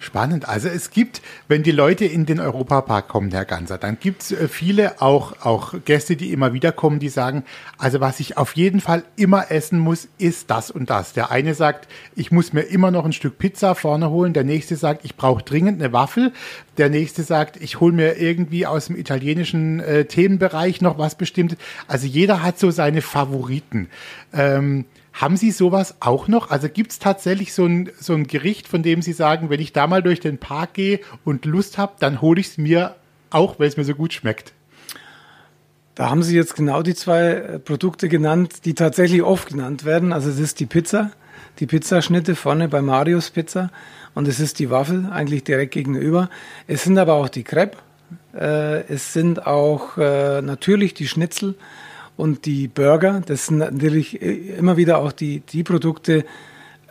Spannend. 0.04 0.50
Also 0.50 0.68
es 0.68 0.92
gibt, 0.92 1.22
wenn 1.48 1.64
die 1.64 1.72
Leute 1.72 2.04
in 2.04 2.26
den 2.26 2.42
Europapark 2.42 3.08
kommen, 3.08 3.32
Herr 3.32 3.46
Ganser, 3.46 3.78
dann 3.78 3.98
gibt 4.02 4.24
es 4.24 4.32
äh, 4.34 4.50
viele 4.50 5.02
auch, 5.02 5.46
auch 5.46 5.74
Gäste, 5.86 6.18
die 6.18 6.34
immer 6.34 6.52
wieder 6.52 6.74
kommen, 6.74 7.00
die 7.00 7.08
sagen, 7.08 7.46
also 7.78 8.02
was 8.02 8.20
ich 8.20 8.36
auf 8.36 8.58
jeden 8.58 8.82
Fall 8.82 9.04
immer 9.16 9.50
essen 9.50 9.80
muss, 9.80 10.10
ist 10.18 10.50
das 10.50 10.72
und 10.72 10.90
das. 10.90 11.14
Der 11.14 11.32
eine 11.32 11.54
sagt, 11.54 11.88
ich 12.16 12.32
muss 12.32 12.52
mir 12.52 12.64
immer 12.64 12.92
noch 12.92 13.06
ein 13.06 13.14
Stück 13.14 13.38
Pizza 13.38 13.76
vorne 13.76 14.10
holen. 14.10 14.34
Der 14.34 14.44
nächste 14.44 14.76
sagt, 14.76 15.06
ich 15.06 15.16
brauche 15.16 15.42
dringend 15.42 15.82
eine 15.82 15.94
Waffel. 15.94 16.34
Der 16.78 16.90
nächste 16.90 17.24
sagt, 17.24 17.56
ich 17.62 17.80
hole 17.80 17.94
mir 17.94 18.18
irgendwie 18.18 18.68
aus 18.68 18.88
dem 18.88 18.98
italienischen 18.98 19.80
äh, 19.80 20.04
Themenbereich 20.04 20.82
noch 20.82 20.98
was 20.98 21.16
bestimmt. 21.16 21.56
Also 21.88 22.08
jeder 22.08 22.44
hat 22.44 22.60
so 22.60 22.72
seine 22.72 23.02
Favoriten. 23.02 23.88
Ähm, 24.34 24.84
haben 25.14 25.38
Sie 25.38 25.52
sowas 25.52 25.96
auch 26.00 26.28
noch? 26.28 26.50
Also 26.50 26.68
gibt 26.70 26.92
es 26.92 27.00
tatsächlich 27.00 27.54
so 27.54 27.66
ein, 27.66 27.92
so 28.00 28.14
ein 28.14 28.26
Gericht, 28.26 28.68
von 28.68 28.82
dem 28.82 29.02
Sie 29.02 29.14
sagen, 29.14 29.50
wenn 29.50 29.60
ich 29.60 29.72
da 29.72 29.88
mal 29.88 30.02
durch 30.02 30.20
den 30.20 30.40
Park 30.40 30.74
gehe 30.74 31.00
und 31.24 31.46
Lust 31.46 31.78
habe, 31.78 31.94
dann 32.00 32.22
hole 32.22 32.42
ich 32.42 32.48
es 32.48 32.58
mir 32.58 32.96
auch, 33.30 33.60
weil 33.60 33.68
es 33.68 33.78
mir 33.78 33.84
so 33.84 33.94
gut 33.94 34.14
schmeckt? 34.14 34.54
Da 35.96 36.10
haben 36.10 36.24
Sie 36.24 36.36
jetzt 36.36 36.56
genau 36.56 36.82
die 36.82 36.96
zwei 36.96 37.22
äh, 37.22 37.60
Produkte 37.60 38.10
genannt, 38.10 38.66
die 38.66 38.74
tatsächlich 38.74 39.22
oft 39.22 39.50
genannt 39.50 39.86
werden. 39.86 40.12
Also 40.12 40.30
es 40.30 40.40
ist 40.40 40.60
die 40.60 40.66
Pizza, 40.66 41.12
die 41.60 41.68
Pizzaschnitte 41.68 42.36
vorne 42.36 42.68
bei 42.68 42.82
Marius 42.82 43.30
Pizza 43.30 43.70
und 44.16 44.28
es 44.28 44.40
ist 44.40 44.58
die 44.58 44.72
Waffel 44.72 45.08
eigentlich 45.12 45.44
direkt 45.44 45.74
gegenüber. 45.74 46.32
Es 46.66 46.84
sind 46.84 46.98
aber 46.98 47.14
auch 47.14 47.30
die 47.30 47.44
Crepe, 47.44 47.78
äh, 48.34 48.82
es 48.88 49.14
sind 49.14 49.46
auch 49.46 49.98
äh, 49.98 50.42
natürlich 50.42 50.96
die 50.96 51.08
Schnitzel 51.08 51.54
und 52.24 52.46
die 52.46 52.70
Burger, 52.70 53.22
das 53.26 53.48
sind 53.48 53.58
natürlich 53.58 54.22
immer 54.22 54.78
wieder 54.78 55.00
auch 55.00 55.12
die, 55.12 55.42
die 55.42 55.62
Produkte, 55.62 56.24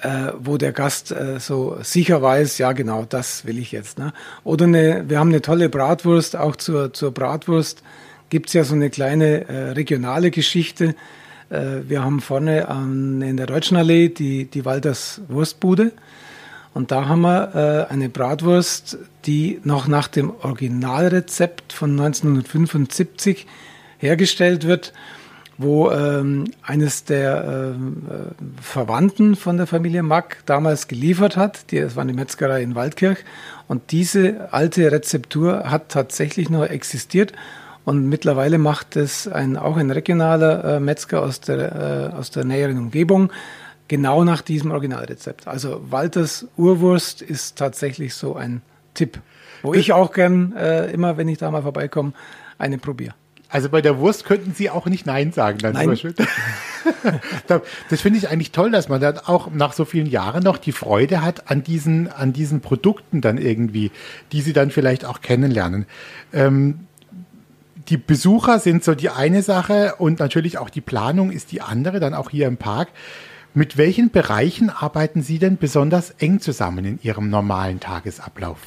äh, 0.02 0.32
wo 0.38 0.58
der 0.58 0.72
Gast 0.72 1.10
äh, 1.10 1.40
so 1.40 1.78
sicher 1.80 2.20
weiß, 2.20 2.58
ja 2.58 2.72
genau, 2.72 3.06
das 3.08 3.46
will 3.46 3.56
ich 3.56 3.72
jetzt. 3.72 3.98
Ne? 3.98 4.12
Oder 4.44 4.66
eine, 4.66 5.08
wir 5.08 5.18
haben 5.18 5.30
eine 5.30 5.40
tolle 5.40 5.70
Bratwurst, 5.70 6.36
auch 6.36 6.54
zur, 6.56 6.92
zur 6.92 7.12
Bratwurst 7.12 7.82
gibt 8.28 8.48
es 8.48 8.52
ja 8.52 8.62
so 8.62 8.74
eine 8.74 8.90
kleine 8.90 9.48
äh, 9.48 9.70
regionale 9.70 10.30
Geschichte. 10.30 10.94
Äh, 11.48 11.88
wir 11.88 12.04
haben 12.04 12.20
vorne 12.20 12.68
an, 12.68 13.22
in 13.22 13.38
der 13.38 13.46
Deutschen 13.46 13.78
Allee 13.78 14.10
die, 14.10 14.44
die 14.44 14.66
Walders 14.66 15.22
Wurstbude. 15.28 15.92
Und 16.74 16.90
da 16.90 17.08
haben 17.08 17.22
wir 17.22 17.88
äh, 17.88 17.90
eine 17.90 18.10
Bratwurst, 18.10 18.98
die 19.24 19.62
noch 19.64 19.88
nach 19.88 20.08
dem 20.08 20.30
Originalrezept 20.42 21.72
von 21.72 21.92
1975 21.92 23.46
hergestellt 23.96 24.66
wird, 24.66 24.92
wo 25.62 25.90
ähm, 25.90 26.44
eines 26.62 27.04
der 27.04 27.72
ähm, 27.74 28.02
äh, 28.08 28.62
Verwandten 28.62 29.36
von 29.36 29.56
der 29.56 29.66
Familie 29.66 30.02
Mack 30.02 30.38
damals 30.46 30.88
geliefert 30.88 31.36
hat. 31.36 31.70
Die, 31.70 31.80
das 31.80 31.96
war 31.96 32.02
eine 32.02 32.12
Metzgerei 32.12 32.62
in 32.62 32.74
Waldkirch. 32.74 33.18
Und 33.68 33.92
diese 33.92 34.52
alte 34.52 34.90
Rezeptur 34.92 35.70
hat 35.70 35.88
tatsächlich 35.88 36.50
noch 36.50 36.64
existiert. 36.64 37.32
Und 37.84 38.08
mittlerweile 38.08 38.58
macht 38.58 38.96
es 38.96 39.26
ein, 39.26 39.56
auch 39.56 39.76
ein 39.76 39.90
regionaler 39.90 40.76
äh, 40.76 40.80
Metzger 40.80 41.22
aus 41.22 41.40
der, 41.40 42.10
äh, 42.12 42.16
aus 42.16 42.30
der 42.30 42.44
näheren 42.44 42.78
Umgebung 42.78 43.32
genau 43.88 44.24
nach 44.24 44.42
diesem 44.42 44.70
Originalrezept. 44.70 45.48
Also 45.48 45.82
Walters 45.90 46.46
Urwurst 46.56 47.22
ist 47.22 47.58
tatsächlich 47.58 48.14
so 48.14 48.36
ein 48.36 48.62
Tipp, 48.94 49.20
wo 49.62 49.74
ich 49.74 49.92
auch 49.92 50.12
gern 50.12 50.54
äh, 50.56 50.90
immer, 50.92 51.16
wenn 51.16 51.28
ich 51.28 51.38
da 51.38 51.50
mal 51.50 51.62
vorbeikomme, 51.62 52.12
eine 52.58 52.78
probiere. 52.78 53.14
Also 53.52 53.68
bei 53.68 53.82
der 53.82 53.98
Wurst 53.98 54.24
könnten 54.24 54.54
Sie 54.54 54.70
auch 54.70 54.86
nicht 54.86 55.04
Nein 55.04 55.30
sagen, 55.30 55.58
dann 55.58 55.74
Nein. 55.74 55.94
zum 55.94 56.14
das 57.90 58.00
finde 58.00 58.18
ich 58.18 58.30
eigentlich 58.30 58.50
toll, 58.50 58.70
dass 58.70 58.88
man 58.88 58.98
dann 58.98 59.18
auch 59.18 59.50
nach 59.52 59.74
so 59.74 59.84
vielen 59.84 60.06
Jahren 60.06 60.42
noch 60.42 60.56
die 60.56 60.72
Freude 60.72 61.20
hat 61.20 61.50
an 61.50 61.62
diesen, 61.62 62.10
an 62.10 62.32
diesen 62.32 62.62
Produkten 62.62 63.20
dann 63.20 63.36
irgendwie, 63.36 63.90
die 64.32 64.40
Sie 64.40 64.54
dann 64.54 64.70
vielleicht 64.70 65.04
auch 65.04 65.20
kennenlernen. 65.20 65.84
Ähm, 66.32 66.86
die 67.90 67.98
Besucher 67.98 68.58
sind 68.58 68.84
so 68.84 68.94
die 68.94 69.10
eine 69.10 69.42
Sache 69.42 69.96
und 69.98 70.18
natürlich 70.18 70.56
auch 70.56 70.70
die 70.70 70.80
Planung 70.80 71.30
ist 71.30 71.52
die 71.52 71.60
andere, 71.60 72.00
dann 72.00 72.14
auch 72.14 72.30
hier 72.30 72.46
im 72.46 72.56
Park. 72.56 72.88
Mit 73.52 73.76
welchen 73.76 74.10
Bereichen 74.10 74.70
arbeiten 74.70 75.22
Sie 75.22 75.38
denn 75.38 75.58
besonders 75.58 76.10
eng 76.12 76.40
zusammen 76.40 76.86
in 76.86 76.98
Ihrem 77.02 77.28
normalen 77.28 77.80
Tagesablauf? 77.80 78.60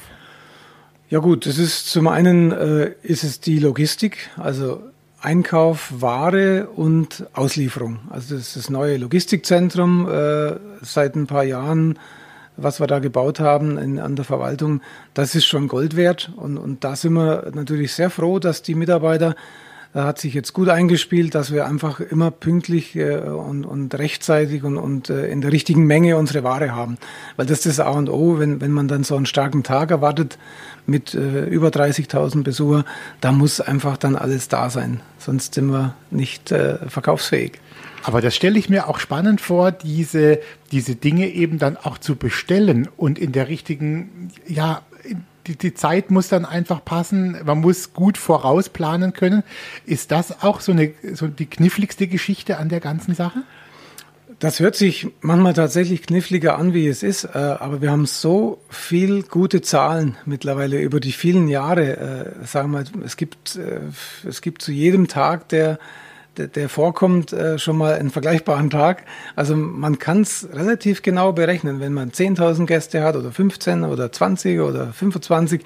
Ja 1.08 1.20
gut, 1.20 1.46
das 1.46 1.58
ist 1.58 1.88
zum 1.88 2.08
einen 2.08 2.50
äh, 2.50 2.90
ist 3.02 3.22
es 3.22 3.38
die 3.38 3.60
Logistik, 3.60 4.28
also 4.36 4.82
Einkauf, 5.20 5.92
Ware 6.00 6.66
und 6.74 7.26
Auslieferung. 7.32 8.00
Also 8.10 8.34
das 8.34 8.48
ist 8.48 8.56
das 8.56 8.70
neue 8.70 8.96
Logistikzentrum 8.96 10.08
äh, 10.08 10.56
seit 10.82 11.14
ein 11.14 11.28
paar 11.28 11.44
Jahren, 11.44 11.96
was 12.56 12.80
wir 12.80 12.88
da 12.88 12.98
gebaut 12.98 13.38
haben 13.38 13.78
in, 13.78 14.00
an 14.00 14.16
der 14.16 14.24
Verwaltung. 14.24 14.80
Das 15.14 15.36
ist 15.36 15.46
schon 15.46 15.68
Gold 15.68 15.94
wert 15.94 16.32
und, 16.34 16.58
und 16.58 16.82
da 16.82 16.96
sind 16.96 17.12
wir 17.12 17.52
natürlich 17.54 17.92
sehr 17.92 18.10
froh, 18.10 18.40
dass 18.40 18.62
die 18.62 18.74
Mitarbeiter 18.74 19.36
hat 19.94 20.18
sich 20.18 20.34
jetzt 20.34 20.52
gut 20.52 20.68
eingespielt, 20.68 21.34
dass 21.34 21.52
wir 21.52 21.66
einfach 21.66 22.00
immer 22.00 22.30
pünktlich 22.30 22.96
äh, 22.96 23.18
und, 23.18 23.64
und 23.64 23.94
rechtzeitig 23.94 24.62
und, 24.64 24.76
und 24.76 25.10
äh, 25.10 25.28
in 25.28 25.40
der 25.40 25.52
richtigen 25.52 25.86
Menge 25.86 26.16
unsere 26.16 26.44
Ware 26.44 26.74
haben. 26.74 26.98
Weil 27.36 27.46
das 27.46 27.64
ist 27.64 27.78
das 27.78 27.80
A 27.80 27.90
und 27.90 28.08
O, 28.08 28.38
wenn, 28.38 28.60
wenn 28.60 28.72
man 28.72 28.88
dann 28.88 29.04
so 29.04 29.16
einen 29.16 29.26
starken 29.26 29.62
Tag 29.62 29.90
erwartet 29.90 30.38
mit 30.86 31.14
äh, 31.14 31.46
über 31.46 31.68
30.000 31.68 32.42
Besucher, 32.42 32.84
da 33.20 33.32
muss 33.32 33.60
einfach 33.60 33.96
dann 33.96 34.16
alles 34.16 34.48
da 34.48 34.70
sein. 34.70 35.00
Sonst 35.18 35.54
sind 35.54 35.70
wir 35.70 35.94
nicht 36.10 36.52
äh, 36.52 36.78
verkaufsfähig. 36.88 37.60
Aber 38.06 38.20
das 38.20 38.36
stelle 38.36 38.56
ich 38.56 38.68
mir 38.68 38.88
auch 38.88 39.00
spannend 39.00 39.40
vor, 39.40 39.72
diese, 39.72 40.38
diese 40.70 40.94
Dinge 40.94 41.28
eben 41.28 41.58
dann 41.58 41.76
auch 41.76 41.98
zu 41.98 42.14
bestellen 42.14 42.88
und 42.96 43.18
in 43.18 43.32
der 43.32 43.48
richtigen, 43.48 44.30
ja, 44.46 44.82
die, 45.46 45.56
die 45.56 45.74
Zeit 45.74 46.10
muss 46.10 46.28
dann 46.28 46.44
einfach 46.44 46.84
passen. 46.84 47.36
Man 47.44 47.60
muss 47.60 47.92
gut 47.92 48.18
vorausplanen 48.18 49.12
können. 49.12 49.42
Ist 49.84 50.10
das 50.10 50.42
auch 50.42 50.60
so 50.60 50.72
eine, 50.72 50.92
so 51.14 51.28
die 51.28 51.46
kniffligste 51.46 52.06
Geschichte 52.06 52.58
an 52.58 52.68
der 52.68 52.80
ganzen 52.80 53.14
Sache? 53.14 53.42
Das 54.38 54.60
hört 54.60 54.76
sich 54.76 55.08
manchmal 55.22 55.54
tatsächlich 55.54 56.02
kniffliger 56.02 56.58
an, 56.58 56.74
wie 56.74 56.88
es 56.88 57.02
ist, 57.02 57.24
äh, 57.24 57.28
aber 57.38 57.80
wir 57.80 57.90
haben 57.90 58.04
so 58.04 58.60
viel 58.68 59.22
gute 59.22 59.62
Zahlen 59.62 60.16
mittlerweile 60.26 60.78
über 60.78 61.00
die 61.00 61.12
vielen 61.12 61.48
Jahre. 61.48 62.34
Äh, 62.42 62.46
sagen 62.46 62.72
wir, 62.72 62.84
es 63.02 63.16
gibt, 63.16 63.56
äh, 63.56 63.80
es 64.28 64.42
gibt 64.42 64.60
zu 64.60 64.72
jedem 64.72 65.08
Tag, 65.08 65.48
der, 65.48 65.78
der, 66.38 66.48
der 66.48 66.68
vorkommt, 66.68 67.32
äh, 67.32 67.58
schon 67.58 67.76
mal 67.76 67.94
einen 67.94 68.10
vergleichbaren 68.10 68.70
Tag. 68.70 69.04
Also 69.34 69.56
man 69.56 69.98
kann 69.98 70.22
es 70.22 70.48
relativ 70.52 71.02
genau 71.02 71.32
berechnen, 71.32 71.80
wenn 71.80 71.92
man 71.92 72.10
10.000 72.10 72.66
Gäste 72.66 73.02
hat 73.02 73.16
oder 73.16 73.32
15 73.32 73.84
oder 73.84 74.12
20 74.12 74.60
oder 74.60 74.92
25, 74.92 75.62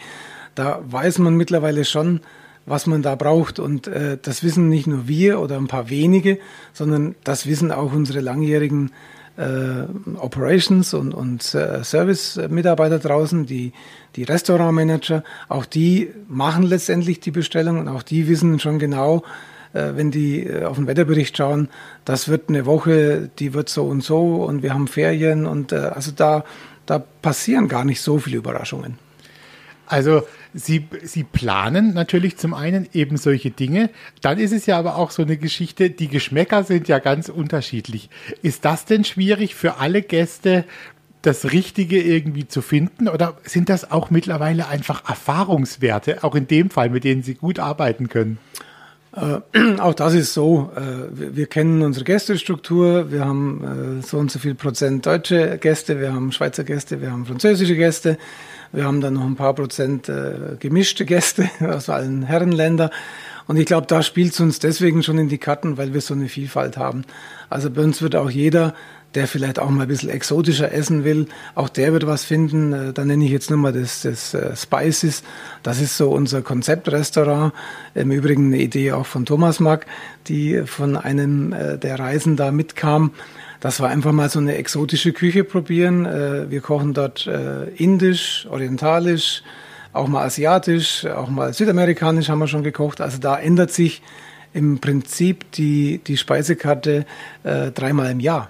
da 0.55 0.81
weiß 0.85 1.19
man 1.19 1.37
mittlerweile 1.37 1.85
schon, 1.85 2.21
was 2.67 2.87
man 2.87 3.03
da 3.03 3.15
braucht. 3.15 3.59
Und 3.59 3.87
äh, 3.87 4.19
das 4.21 4.43
wissen 4.43 4.69
nicht 4.69 4.87
nur 4.87 5.09
wir 5.09 5.41
oder 5.41 5.57
ein 5.57 5.69
paar 5.69 5.91
wenige, 5.91 6.39
sondern 6.73 7.15
das 7.25 7.47
wissen 7.47 7.73
auch 7.73 7.93
unsere 7.93 8.21
langjährigen 8.21 8.93
äh, 9.37 9.85
Operations 10.19 10.95
und, 10.95 11.15
und 11.15 11.55
äh, 11.55 11.83
Service-Mitarbeiter 11.83 12.99
draußen, 12.99 13.47
die, 13.47 13.73
die 14.17 14.25
Restaurantmanager. 14.25 15.25
Auch 15.49 15.65
die 15.65 16.11
machen 16.29 16.65
letztendlich 16.65 17.21
die 17.21 17.31
Bestellung 17.31 17.79
und 17.79 17.89
auch 17.89 18.03
die 18.03 18.29
wissen 18.29 18.59
schon 18.59 18.79
genau, 18.79 19.23
wenn 19.73 20.11
die 20.11 20.47
äh, 20.47 20.65
auf 20.65 20.77
den 20.77 20.87
Wetterbericht 20.87 21.37
schauen, 21.37 21.69
das 22.05 22.29
wird 22.29 22.49
eine 22.49 22.67
Woche, 22.67 23.31
die 23.39 23.55
wird 23.55 23.69
so 23.69 23.85
und 23.85 24.03
so 24.03 24.45
und 24.45 24.63
wir 24.63 24.75
haben 24.75 24.89
Ferien 24.89 25.47
und 25.47 25.73
äh, 25.73 25.77
also 25.77 26.11
da, 26.11 26.45
da 26.87 26.99
passieren 26.99 27.69
gar 27.69 27.85
nicht 27.85 28.01
so 28.01 28.19
viele 28.19 28.39
Überraschungen. 28.39 28.99
Also 29.87 30.23
Sie, 30.55 30.87
Sie 31.03 31.25
planen 31.25 31.95
natürlich 31.95 32.37
zum 32.37 32.55
einen 32.55 32.89
eben 32.93 33.17
solche 33.17 33.51
Dinge. 33.51 33.91
Dann 34.21 34.39
ist 34.39 34.53
es 34.53 34.67
ja 34.67 34.79
aber 34.79 34.97
auch 34.97 35.11
so 35.11 35.23
eine 35.23 35.37
Geschichte, 35.37 35.91
die 35.91 36.09
Geschmäcker 36.09 36.63
sind 36.63 36.87
ja 36.87 37.01
ganz 37.01 37.29
unterschiedlich. 37.29 38.09
Ist 38.43 38.65
das 38.65 38.85
denn 38.85 39.05
schwierig 39.05 39.57
für 39.57 39.79
alle 39.79 40.03
Gäste, 40.03 40.65
das 41.23 41.53
Richtige 41.53 42.01
irgendwie 42.01 42.47
zu 42.47 42.63
finden? 42.63 43.09
Oder 43.09 43.37
sind 43.45 43.69
das 43.69 43.91
auch 43.91 44.11
mittlerweile 44.11 44.69
einfach 44.69 45.09
Erfahrungswerte, 45.09 46.23
auch 46.25 46.35
in 46.35 46.47
dem 46.47 46.71
Fall, 46.71 46.91
mit 46.91 47.03
denen 47.03 47.23
Sie 47.23 47.35
gut 47.35 47.59
arbeiten 47.59 48.09
können? 48.09 48.39
Äh, 49.15 49.41
auch 49.79 49.95
das 49.95 50.15
ist 50.15 50.35
so. 50.35 50.71
Äh, 50.77 51.19
wir, 51.19 51.37
wir, 51.37 51.47
kennen 51.47 51.83
unsere 51.83 52.05
Gästestruktur. 52.05 53.11
Wir 53.11 53.25
haben 53.25 54.01
äh, 54.01 54.07
so 54.07 54.19
und 54.19 54.31
so 54.31 54.39
viel 54.39 54.55
Prozent 54.55 55.07
deutsche 55.07 55.59
Gäste, 55.59 56.01
wir 56.01 56.13
haben 56.13 56.33
Schweizer 56.33 56.65
Gäste, 56.65 57.01
wir 57.01 57.11
haben 57.11 57.27
französische 57.27 57.77
Gäste. 57.77 58.19
Wir 58.73 58.85
haben 58.85 59.01
dann 59.01 59.15
noch 59.15 59.25
ein 59.25 59.35
paar 59.35 59.55
Prozent 59.55 60.09
äh, 60.09 60.57
gemischte 60.59 61.05
Gäste 61.05 61.51
aus 61.61 61.89
allen 61.89 62.23
Herrenländern. 62.23 62.91
Und 63.49 63.57
ich 63.57 63.67
glaube, 63.67 63.89
da 63.89 64.03
spielt 64.05 64.33
es 64.33 64.39
uns 64.39 64.61
deswegen 64.61 65.03
schon 65.03 65.19
in 65.19 65.29
die 65.29 65.39
Karten, 65.39 65.77
weil 65.77 65.93
wir 65.93 66.01
so 66.01 66.15
eine 66.15 66.29
Vielfalt 66.29 66.77
haben. 66.77 67.05
Also 67.49 67.69
bei 67.69 67.83
uns 67.83 68.01
wird 68.01 68.15
auch 68.15 68.31
jeder, 68.31 68.75
der 69.15 69.27
vielleicht 69.27 69.59
auch 69.59 69.71
mal 69.71 69.83
ein 69.83 69.89
bisschen 69.89 70.11
exotischer 70.11 70.73
essen 70.73 71.05
will, 71.05 71.27
auch 71.55 71.69
der 71.69 71.93
wird 71.93 72.07
was 72.07 72.25
finden. 72.25 72.73
Äh, 72.73 72.93
da 72.93 73.05
nenne 73.05 73.25
ich 73.25 73.31
jetzt 73.31 73.51
nur 73.51 73.59
mal 73.59 73.73
das, 73.73 74.03
das 74.03 74.35
äh, 74.35 74.55
Spices. 74.55 75.23
Das 75.63 75.81
ist 75.81 75.97
so 75.97 76.11
unser 76.11 76.43
Konzeptrestaurant. 76.43 77.53
Im 77.95 78.13
Übrigen 78.13 78.47
eine 78.47 78.59
Idee 78.59 78.93
auch 78.93 79.07
von 79.07 79.27
Thomas 79.27 79.59
Mack, 79.59 79.87
die 80.29 80.63
von 80.65 80.97
einem 80.97 81.53
äh, 81.53 81.77
der 81.79 81.99
Reisen 81.99 82.37
da 82.37 82.51
mitkam 82.51 83.13
dass 83.59 83.79
wir 83.79 83.89
einfach 83.89 84.13
mal 84.13 84.31
so 84.31 84.39
eine 84.39 84.55
exotische 84.55 85.13
Küche 85.13 85.45
probieren. 85.45 86.07
Wir 86.49 86.63
kochen 86.63 86.95
dort 86.95 87.29
indisch, 87.77 88.49
orientalisch, 88.51 89.43
auch 89.93 90.09
mal 90.09 90.25
asiatisch, 90.25 91.05
auch 91.05 91.29
mal 91.29 91.53
südamerikanisch 91.53 92.31
haben 92.31 92.39
wir 92.39 92.49
schon 92.49 92.63
gekocht. 92.63 93.03
Also 93.03 93.19
da 93.19 93.39
ändert 93.39 93.71
sich 93.71 94.01
im 94.55 94.79
Prinzip 94.79 95.53
die, 95.53 95.99
die 95.99 96.17
Speisekarte 96.17 97.05
dreimal 97.43 98.11
im 98.13 98.21
Jahr. 98.21 98.49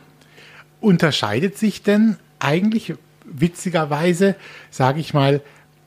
Unterscheidet 0.81 1.59
sich 1.59 1.83
denn 1.83 2.17
eigentlich 2.39 2.95
witzigerweise, 3.25 4.35
sage 4.71 5.01
ich 5.01 5.15
mal, 5.15 5.41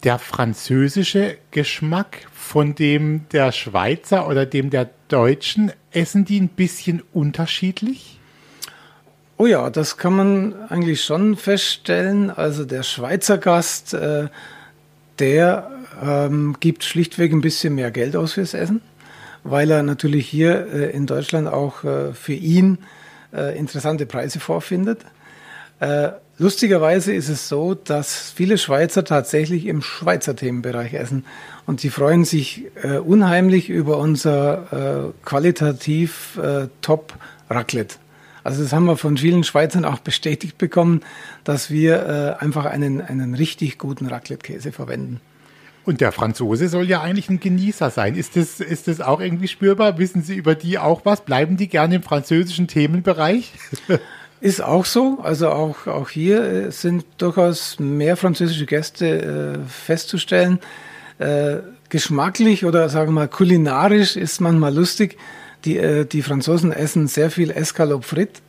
der 0.04 0.20
französische 0.20 1.38
Geschmack 1.52 2.28
von 2.34 2.76
dem 2.76 3.26
der 3.32 3.52
Schweizer 3.52 4.28
oder 4.28 4.46
dem 4.46 4.70
der 4.70 4.90
Deutschen? 5.08 5.72
Essen 5.92 6.26
die 6.26 6.40
ein 6.40 6.50
bisschen 6.50 7.02
unterschiedlich? 7.14 8.20
Oh 9.38 9.46
ja, 9.46 9.70
das 9.70 9.98
kann 9.98 10.16
man 10.16 10.70
eigentlich 10.70 11.04
schon 11.04 11.38
feststellen. 11.38 12.30
Also 12.30 12.66
der 12.66 12.84
Schweizer 12.84 13.38
Gast, 13.38 13.94
äh, 13.94 14.28
der 15.20 15.72
ähm, 16.02 16.58
gibt 16.60 16.84
schlichtweg 16.84 17.32
ein 17.32 17.42
bisschen 17.42 17.76
mehr 17.76 17.92
Geld 17.92 18.16
aus 18.16 18.34
fürs 18.34 18.54
Essen, 18.54 18.82
weil 19.44 19.72
er 19.72 19.84
natürlich 19.84 20.28
hier 20.28 20.68
äh, 20.74 20.92
in 20.92 21.08
Deutschland 21.08 21.48
auch 21.48 21.84
äh, 21.84 22.14
für 22.14 22.34
ihn 22.34 22.76
äh, 22.76 23.02
interessante 23.58 24.06
Preise 24.06 24.40
vorfindet. 24.40 25.02
Äh, 25.80 26.10
lustigerweise 26.38 27.13
ist 27.13 27.30
es 27.30 27.50
so, 27.50 27.74
dass 27.74 28.32
viele 28.32 28.58
Schweizer 28.58 29.04
tatsächlich 29.04 29.66
im 29.66 29.82
Schweizer 29.82 30.36
Themenbereich 30.36 30.94
essen 30.94 31.25
und 31.66 31.82
sie 31.82 31.90
freuen 31.90 32.25
sich 32.25 32.66
äh, 32.84 32.98
unheimlich 32.98 33.70
über 33.70 33.98
unser 33.98 35.13
qualitativ 35.25 36.40
Top 36.82 37.13
Raclette. 37.50 37.96
Also 38.44 38.62
das 38.62 38.74
haben 38.74 38.86
wir 38.86 38.98
von 38.98 39.18
vielen 39.18 39.44
Schweizern 39.44 39.86
auch 39.86 40.00
bestätigt 40.00 40.58
bekommen, 40.58 41.02
dass 41.44 41.70
wir 41.70 42.38
äh, 42.40 42.44
einfach 42.44 42.66
einen, 42.66 43.02
einen 43.02 43.36
richtig 43.36 43.78
guten 43.78 44.08
Raclette-Käse 44.08 44.72
verwenden. 44.72 45.22
Und 45.86 46.00
der 46.00 46.12
Franzose 46.12 46.70
soll 46.70 46.88
ja 46.88 47.02
eigentlich 47.02 47.30
ein 47.30 47.40
Genießer 47.40 47.90
sein. 47.90 48.16
Ist 48.16 48.38
das, 48.38 48.60
ist 48.60 48.88
das 48.88 49.02
auch 49.02 49.20
irgendwie 49.20 49.50
spürbar? 49.50 49.98
Wissen 49.98 50.24
Sie 50.24 50.36
über 50.36 50.56
die 50.56 50.80
auch 50.80 51.02
was? 51.04 51.22
Bleiben 51.22 51.58
die 51.58 51.68
gerne 51.68 51.96
im 51.96 52.04
französischen 52.04 52.68
Themenbereich? 52.68 53.54
Ist 54.40 54.62
auch 54.62 54.84
so. 54.84 55.20
Also 55.24 55.50
auch, 55.50 55.88
auch 55.88 56.10
hier 56.10 56.44
äh, 56.44 56.72
sind 56.72 57.06
durchaus 57.18 57.80
mehr 57.80 58.18
französische 58.18 58.66
Gäste 58.66 59.56
äh, 59.56 59.70
festzustellen. 59.70 60.60
Äh, 61.18 61.60
geschmacklich 61.88 62.66
oder 62.66 62.90
sagen 62.90 63.10
wir 63.10 63.22
mal 63.22 63.28
kulinarisch 63.30 64.18
ist 64.18 64.42
manchmal 64.42 64.75
lustig. 64.75 65.18
Die, 65.63 65.78
äh, 65.78 66.06
die 66.06 66.22
Franzosen 66.22 66.74
essen 66.74 67.08
sehr 67.08 67.32
viel 67.32 67.52
Escalope 67.52 68.06
frit. 68.06 68.42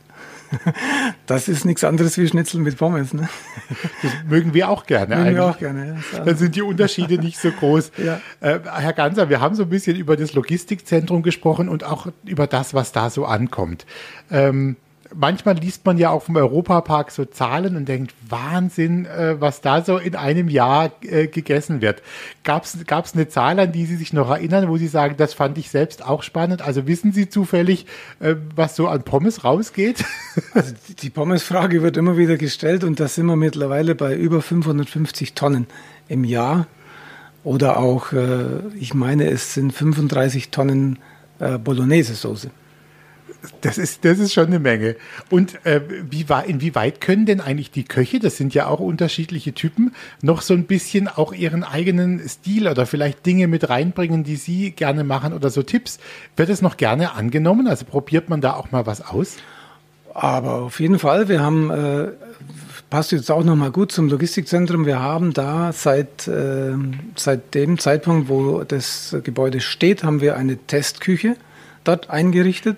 Das 1.25 1.47
ist 1.47 1.65
nichts 1.65 1.83
anderes 1.83 2.17
wie 2.17 2.27
Schnitzel 2.27 2.59
mit 2.59 2.77
Pommes. 2.77 3.13
Ne? 3.13 3.29
Das 4.01 4.11
mögen 4.27 4.53
wir 4.53 4.69
auch 4.69 4.85
gerne. 4.85 5.15
Mögen 5.15 5.35
wir 5.35 5.45
auch 5.45 5.57
gerne. 5.57 5.97
Ja. 6.13 6.19
Dann 6.19 6.37
sind 6.37 6.55
die 6.55 6.61
Unterschiede 6.61 7.17
nicht 7.17 7.39
so 7.39 7.51
groß. 7.51 7.91
Ja. 8.05 8.21
Äh, 8.39 8.59
Herr 8.65 8.93
Ganser, 8.93 9.29
wir 9.29 9.39
haben 9.41 9.55
so 9.55 9.63
ein 9.63 9.69
bisschen 9.69 9.95
über 9.95 10.15
das 10.15 10.33
Logistikzentrum 10.33 11.23
gesprochen 11.23 11.69
und 11.69 11.83
auch 11.83 12.07
über 12.25 12.45
das, 12.45 12.73
was 12.73 12.91
da 12.91 13.09
so 13.09 13.25
ankommt. 13.25 13.85
Ähm, 14.29 14.75
manchmal 15.15 15.55
liest 15.57 15.85
man 15.85 15.97
ja 15.97 16.09
auch 16.09 16.23
vom 16.23 16.35
Europapark 16.35 17.11
so 17.11 17.25
Zahlen 17.25 17.75
und 17.75 17.87
denkt, 17.87 18.13
Wahnsinn, 18.27 19.05
äh, 19.05 19.39
was 19.39 19.61
da 19.61 19.83
so 19.83 19.97
in 19.97 20.15
einem 20.15 20.49
Jahr 20.49 20.91
äh, 21.01 21.27
gegessen 21.27 21.81
wird. 21.81 22.01
Gab 22.43 22.65
es 22.65 23.13
eine 23.13 23.27
Zahl, 23.27 23.59
an 23.59 23.71
die 23.71 23.85
Sie 23.85 23.95
sich 23.95 24.13
noch 24.13 24.29
erinnern, 24.29 24.67
wo 24.69 24.77
Sie 24.77 24.87
sagen, 24.87 25.15
das 25.17 25.33
fand 25.33 25.57
ich 25.57 25.69
selbst 25.69 26.05
auch 26.05 26.23
spannend? 26.23 26.61
Also 26.61 26.87
wissen 26.87 27.11
Sie 27.11 27.29
zufällig, 27.29 27.85
äh, 28.19 28.35
was 28.55 28.75
so 28.75 28.87
an 28.87 29.03
Pommes 29.03 29.43
rausgeht? 29.43 30.03
Also 30.53 30.73
die 31.01 31.09
Pommesfrage 31.09 31.81
wird 31.81 31.97
immer 31.97 32.17
wieder 32.17 32.37
gestellt 32.37 32.83
und 32.83 32.99
da 32.99 33.07
sind 33.07 33.25
wir 33.25 33.35
mittlerweile 33.35 33.95
bei 33.95 34.15
über 34.15 34.41
550 34.41 35.33
Tonnen 35.33 35.67
im 36.07 36.23
Jahr. 36.23 36.67
Oder 37.43 37.77
auch, 37.77 38.11
äh, 38.11 38.59
ich 38.79 38.93
meine, 38.93 39.29
es 39.29 39.53
sind 39.53 39.71
35 39.71 40.49
Tonnen 40.49 40.99
äh, 41.39 41.57
Bolognese-Soße. 41.57 42.49
Das 43.61 43.77
ist, 43.77 44.05
das 44.05 44.19
ist 44.19 44.33
schon 44.33 44.47
eine 44.47 44.59
Menge. 44.59 44.95
Und 45.29 45.65
äh, 45.65 45.81
wie, 46.09 46.25
inwieweit 46.47 47.01
können 47.01 47.25
denn 47.25 47.41
eigentlich 47.41 47.71
die 47.71 47.83
Köche, 47.83 48.19
das 48.19 48.37
sind 48.37 48.53
ja 48.53 48.67
auch 48.67 48.79
unterschiedliche 48.79 49.53
Typen, 49.53 49.93
noch 50.21 50.41
so 50.41 50.53
ein 50.53 50.65
bisschen 50.65 51.07
auch 51.07 51.33
ihren 51.33 51.63
eigenen 51.63 52.27
Stil 52.27 52.67
oder 52.67 52.85
vielleicht 52.85 53.25
Dinge 53.25 53.47
mit 53.47 53.69
reinbringen, 53.69 54.23
die 54.23 54.35
sie 54.35 54.71
gerne 54.71 55.03
machen 55.03 55.33
oder 55.33 55.49
so 55.49 55.63
Tipps? 55.63 55.99
Wird 56.35 56.49
es 56.49 56.61
noch 56.61 56.77
gerne 56.77 57.13
angenommen? 57.13 57.67
Also 57.67 57.85
probiert 57.85 58.29
man 58.29 58.41
da 58.41 58.53
auch 58.53 58.71
mal 58.71 58.85
was 58.85 59.01
aus? 59.01 59.37
Aber 60.13 60.61
auf 60.61 60.79
jeden 60.79 60.97
Fall, 60.97 61.27
wir 61.27 61.41
haben, 61.41 61.69
äh, 61.69 62.07
passt 62.89 63.11
jetzt 63.11 63.29
auch 63.29 63.43
nochmal 63.43 63.71
gut 63.71 63.91
zum 63.91 64.07
Logistikzentrum, 64.07 64.85
wir 64.85 65.01
haben 65.01 65.33
da 65.33 65.73
seit, 65.73 66.27
äh, 66.27 66.73
seit 67.17 67.53
dem 67.53 67.77
Zeitpunkt, 67.79 68.29
wo 68.29 68.63
das 68.63 69.15
Gebäude 69.23 69.59
steht, 69.59 70.03
haben 70.03 70.21
wir 70.21 70.37
eine 70.37 70.57
Testküche 70.57 71.35
dort 71.83 72.09
eingerichtet 72.09 72.77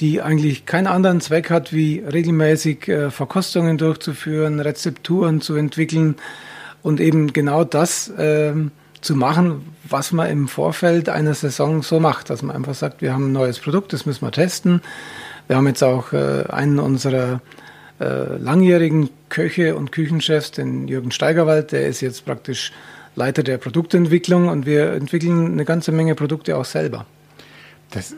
die 0.00 0.22
eigentlich 0.22 0.66
keinen 0.66 0.86
anderen 0.86 1.20
Zweck 1.20 1.50
hat, 1.50 1.72
wie 1.72 1.98
regelmäßig 2.00 2.88
äh, 2.88 3.10
Verkostungen 3.10 3.78
durchzuführen, 3.78 4.60
Rezepturen 4.60 5.40
zu 5.40 5.54
entwickeln 5.56 6.16
und 6.82 7.00
eben 7.00 7.32
genau 7.32 7.64
das 7.64 8.08
äh, 8.08 8.52
zu 9.00 9.14
machen, 9.14 9.74
was 9.88 10.12
man 10.12 10.30
im 10.30 10.48
Vorfeld 10.48 11.08
einer 11.08 11.34
Saison 11.34 11.82
so 11.82 12.00
macht, 12.00 12.30
dass 12.30 12.42
man 12.42 12.54
einfach 12.54 12.74
sagt, 12.74 13.02
wir 13.02 13.12
haben 13.12 13.28
ein 13.28 13.32
neues 13.32 13.58
Produkt, 13.58 13.92
das 13.92 14.06
müssen 14.06 14.22
wir 14.22 14.32
testen. 14.32 14.82
Wir 15.46 15.56
haben 15.56 15.66
jetzt 15.66 15.82
auch 15.82 16.12
äh, 16.12 16.44
einen 16.48 16.78
unserer 16.78 17.40
äh, 18.00 18.36
langjährigen 18.36 19.10
Köche 19.28 19.74
und 19.74 19.92
Küchenchefs, 19.92 20.52
den 20.52 20.88
Jürgen 20.88 21.10
Steigerwald, 21.10 21.72
der 21.72 21.86
ist 21.86 22.00
jetzt 22.00 22.24
praktisch 22.24 22.72
Leiter 23.14 23.42
der 23.42 23.58
Produktentwicklung 23.58 24.48
und 24.48 24.66
wir 24.66 24.92
entwickeln 24.92 25.52
eine 25.52 25.64
ganze 25.64 25.90
Menge 25.90 26.14
Produkte 26.14 26.56
auch 26.56 26.64
selber. 26.64 27.06
Das 27.90 28.14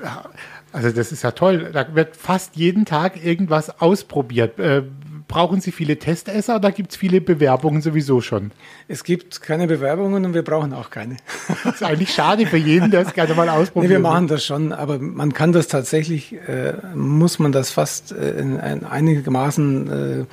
also 0.73 0.91
das 0.91 1.11
ist 1.11 1.23
ja 1.23 1.33
toll. 1.33 1.71
Da 1.73 1.95
wird 1.95 2.17
fast 2.17 2.57
jeden 2.57 2.85
Tag 2.85 3.25
irgendwas 3.25 3.81
ausprobiert. 3.81 4.59
Äh, 4.59 4.83
brauchen 5.27 5.61
Sie 5.61 5.73
viele 5.73 5.97
Testesser 5.99 6.57
oder 6.57 6.73
gibt 6.73 6.91
es 6.91 6.97
viele 6.97 7.21
Bewerbungen 7.21 7.83
sowieso 7.83 8.21
schon? 8.21 8.53
Es 8.89 9.05
gibt 9.05 9.43
keine 9.43 9.67
Bewerbungen 9.67 10.25
und 10.25 10.35
wir 10.35 10.43
brauchen 10.43 10.73
auch 10.73 10.91
keine. 10.91 11.17
Das 11.65 11.77
ist 11.77 11.83
eigentlich 11.83 12.12
schade 12.12 12.47
für 12.47 12.57
jeden, 12.57 12.91
der 12.91 13.07
es 13.07 13.12
gerne 13.15 13.35
mal 13.35 13.49
ausprobiert. 13.49 13.91
Nee, 13.91 13.97
wir 13.97 14.00
machen 14.00 14.29
das 14.29 14.45
schon, 14.45 14.73
aber 14.73 14.99
man 14.99 15.33
kann 15.33 15.53
das 15.53 15.69
tatsächlich, 15.69 16.35
äh, 16.49 16.75
muss 16.95 17.39
man 17.39 17.53
das 17.53 17.71
fast 17.71 18.12
äh, 18.12 18.39
in, 18.39 18.59
in 18.59 18.85
einigermaßen 18.85 20.21
äh, 20.21 20.25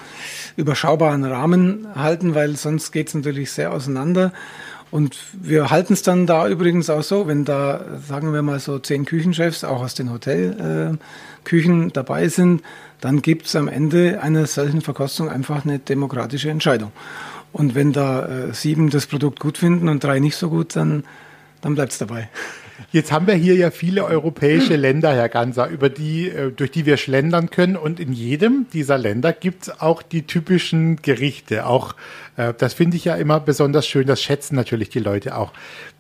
überschaubaren 0.56 1.26
Rahmen 1.26 1.88
halten, 1.96 2.36
weil 2.36 2.56
sonst 2.56 2.92
geht 2.92 3.08
es 3.10 3.14
natürlich 3.14 3.52
sehr 3.52 3.74
auseinander. 3.74 4.34
Und 4.90 5.18
wir 5.34 5.70
halten 5.70 5.94
es 5.94 6.02
dann 6.02 6.28
da 6.28 6.48
übrigens 6.48 6.90
auch 6.90 7.04
so, 7.04 7.28
wenn 7.28 7.44
da, 7.44 7.82
sagen 8.08 8.34
wir 8.34 8.42
mal 8.42 8.60
so, 8.60 8.80
zehn 8.80 9.06
Küchenchefs 9.06 9.64
auch 9.64 9.82
aus 9.82 9.96
den 9.96 10.12
Hotelküchen 10.12 11.90
äh, 11.90 11.92
dabei 11.92 12.30
sind, 12.30 12.62
dann 13.02 13.22
gibt 13.22 13.48
es 13.48 13.56
am 13.56 13.68
Ende 13.68 14.22
einer 14.22 14.48
solchen 14.48 14.82
Verkostung 14.82 15.30
einfach 15.30 15.66
eine 15.66 15.80
demokratische 15.80 16.50
Entscheidung. 16.50 16.92
Und 17.52 17.76
wenn 17.76 17.92
da 17.92 18.26
äh, 18.26 18.54
sieben 18.54 18.90
das 18.90 19.08
Produkt 19.08 19.40
gut 19.40 19.58
finden 19.58 19.90
und 19.90 20.04
drei 20.04 20.20
nicht 20.20 20.36
so 20.36 20.50
gut, 20.50 20.76
dann, 20.76 21.04
dann 21.62 21.76
bleibt 21.76 21.92
es 21.92 21.98
dabei. 21.98 22.30
Jetzt 22.92 23.12
haben 23.12 23.28
wir 23.28 23.34
hier 23.34 23.56
ja 23.56 23.72
viele 23.72 24.06
europäische 24.06 24.76
Länder, 24.76 25.14
Herr 25.14 25.30
Ganser, 25.30 25.68
über 25.68 25.90
die, 25.90 26.30
äh, 26.30 26.52
durch 26.52 26.72
die 26.72 26.86
wir 26.86 26.98
schlendern 26.98 27.50
können. 27.50 27.76
Und 27.76 28.00
in 28.00 28.14
jedem 28.14 28.68
dieser 28.72 28.98
Länder 28.98 29.34
gibt 29.34 29.64
es 29.64 29.82
auch 29.82 30.02
die 30.02 30.24
typischen 30.24 30.98
Gerichte. 31.02 31.66
Auch 31.66 31.96
äh, 32.36 32.54
das 32.58 32.74
finde 32.74 32.98
ich 32.98 33.06
ja 33.06 33.16
immer 33.16 33.40
besonders 33.40 33.88
schön. 33.88 34.08
Das 34.08 34.22
schätzen 34.22 34.56
natürlich 34.56 34.90
die 34.90 35.00
Leute 35.00 35.36
auch. 35.38 35.52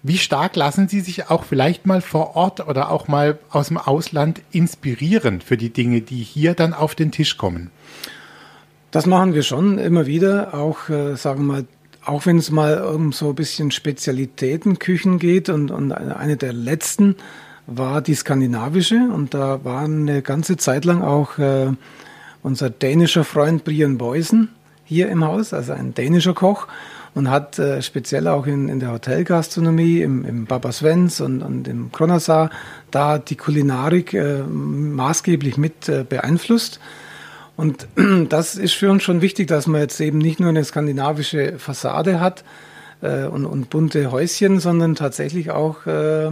Wie 0.03 0.17
stark 0.17 0.55
lassen 0.55 0.87
Sie 0.87 1.01
sich 1.01 1.29
auch 1.29 1.43
vielleicht 1.43 1.85
mal 1.85 2.01
vor 2.01 2.35
Ort 2.35 2.67
oder 2.67 2.91
auch 2.91 3.07
mal 3.07 3.37
aus 3.49 3.67
dem 3.67 3.77
Ausland 3.77 4.41
inspirieren 4.51 5.41
für 5.41 5.57
die 5.57 5.71
Dinge, 5.71 6.01
die 6.01 6.23
hier 6.23 6.53
dann 6.53 6.73
auf 6.73 6.95
den 6.95 7.11
Tisch 7.11 7.37
kommen? 7.37 7.71
Das 8.91 9.05
machen 9.05 9.33
wir 9.33 9.43
schon 9.43 9.79
immer 9.79 10.05
wieder. 10.05 10.53
Auch, 10.53 10.89
äh, 10.89 11.15
sagen 11.15 11.41
wir 11.41 11.53
mal, 11.53 11.65
auch 12.07 12.25
wenn 12.25 12.37
es 12.37 12.51
mal 12.51 12.81
um 12.83 13.11
so 13.11 13.29
ein 13.29 13.35
bisschen 13.35 13.71
Spezialitätenküchen 13.71 15.19
geht 15.19 15.49
und, 15.49 15.71
und 15.71 15.91
eine 15.91 16.37
der 16.37 16.53
letzten 16.53 17.15
war 17.65 18.01
die 18.01 18.15
skandinavische 18.15 19.09
und 19.13 19.33
da 19.33 19.63
war 19.65 19.81
eine 19.81 20.21
ganze 20.21 20.55
Zeit 20.57 20.85
lang 20.85 21.01
auch 21.01 21.37
äh, 21.37 21.67
unser 22.43 22.69
dänischer 22.69 23.25
Freund 23.25 23.65
Brian 23.65 23.97
Boysen 23.97 24.49
hier 24.85 25.09
im 25.09 25.25
Haus, 25.25 25.53
also 25.53 25.73
ein 25.73 25.93
dänischer 25.93 26.33
Koch 26.33 26.67
und 27.13 27.29
hat 27.29 27.59
äh, 27.59 27.81
speziell 27.81 28.27
auch 28.29 28.47
in, 28.47 28.69
in 28.69 28.79
der 28.79 28.93
Hotelgastronomie, 28.93 30.01
im, 30.01 30.23
im 30.23 30.45
Baba 30.45 30.71
Svens 30.71 31.19
und, 31.19 31.41
und 31.41 31.67
im 31.67 31.91
Kronasar 31.91 32.51
da 32.89 33.17
die 33.17 33.35
Kulinarik 33.35 34.13
äh, 34.13 34.43
maßgeblich 34.43 35.57
mit 35.57 35.89
äh, 35.89 36.05
beeinflusst. 36.07 36.79
Und 37.57 37.87
das 38.29 38.55
ist 38.55 38.73
für 38.73 38.89
uns 38.89 39.03
schon 39.03 39.21
wichtig, 39.21 39.47
dass 39.47 39.67
man 39.67 39.81
jetzt 39.81 39.99
eben 39.99 40.19
nicht 40.19 40.39
nur 40.39 40.49
eine 40.49 40.63
skandinavische 40.63 41.59
Fassade 41.59 42.21
hat 42.21 42.45
äh, 43.01 43.25
und, 43.25 43.45
und, 43.45 43.69
bunte 43.69 44.11
Häuschen, 44.11 44.59
sondern 44.59 44.95
tatsächlich 44.95 45.51
auch 45.51 45.85
äh, 45.87 46.31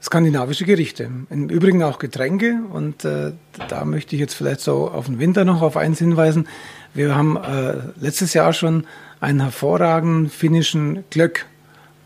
skandinavische 0.00 0.64
Gerichte. 0.64 1.10
Im 1.28 1.50
Übrigen 1.50 1.82
auch 1.82 1.98
Getränke. 1.98 2.60
Und 2.72 3.04
äh, 3.04 3.32
da 3.68 3.84
möchte 3.84 4.14
ich 4.14 4.20
jetzt 4.20 4.34
vielleicht 4.34 4.60
so 4.60 4.88
auf 4.88 5.06
den 5.06 5.18
Winter 5.18 5.44
noch 5.44 5.60
auf 5.60 5.76
eins 5.76 5.98
hinweisen. 5.98 6.48
Wir 6.94 7.14
haben 7.14 7.36
äh, 7.36 7.74
letztes 8.00 8.32
Jahr 8.32 8.52
schon 8.52 8.86
einen 9.20 9.40
hervorragenden 9.40 10.30
finnischen 10.30 11.04
Glöck 11.10 11.46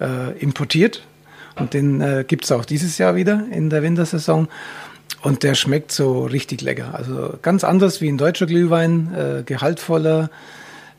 äh, 0.01 0.37
importiert. 0.39 1.07
Und 1.57 1.75
den 1.75 2.01
äh, 2.01 2.25
gibt 2.27 2.45
es 2.45 2.53
auch 2.53 2.65
dieses 2.65 2.99
Jahr 2.99 3.15
wieder 3.15 3.47
in 3.53 3.71
der 3.71 3.83
Wintersaison. 3.83 4.49
Und 5.23 5.43
der 5.43 5.55
schmeckt 5.55 5.91
so 5.91 6.27
richtig 6.27 6.61
lecker. 6.61 6.95
Also 6.95 7.39
ganz 7.41 7.65
anders 7.65 8.03
wie 8.03 8.09
ein 8.09 8.19
deutscher 8.19 8.45
Glühwein, 8.45 9.15
äh, 9.15 9.43
gehaltvoller, 9.43 10.29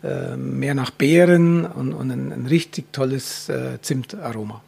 äh, 0.03 0.35
mehr 0.35 0.73
nach 0.73 0.89
Beeren 0.89 1.65
und, 1.65 1.93
und 1.93 2.11
ein, 2.11 2.31
ein, 2.31 2.45
richtig 2.47 2.91
tolles 2.91 3.49
äh, 3.49 3.79
Zimtaroma. 3.81 4.61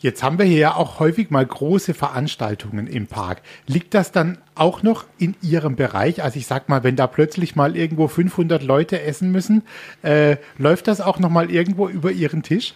Jetzt 0.00 0.22
haben 0.22 0.38
wir 0.38 0.44
hier 0.44 0.58
ja 0.58 0.74
auch 0.74 1.00
häufig 1.00 1.30
mal 1.30 1.46
große 1.46 1.94
Veranstaltungen 1.94 2.86
im 2.86 3.06
Park. 3.06 3.42
Liegt 3.66 3.94
das 3.94 4.12
dann 4.12 4.38
auch 4.54 4.82
noch 4.82 5.04
in 5.18 5.34
Ihrem 5.40 5.76
Bereich? 5.76 6.22
Also 6.22 6.38
ich 6.38 6.46
sag 6.46 6.68
mal, 6.68 6.84
wenn 6.84 6.96
da 6.96 7.06
plötzlich 7.06 7.56
mal 7.56 7.76
irgendwo 7.76 8.08
500 8.08 8.62
Leute 8.62 9.02
essen 9.02 9.32
müssen, 9.32 9.62
äh, 10.02 10.36
läuft 10.58 10.88
das 10.88 11.00
auch 11.00 11.18
noch 11.18 11.30
mal 11.30 11.50
irgendwo 11.50 11.88
über 11.88 12.12
Ihren 12.12 12.42
Tisch? 12.42 12.74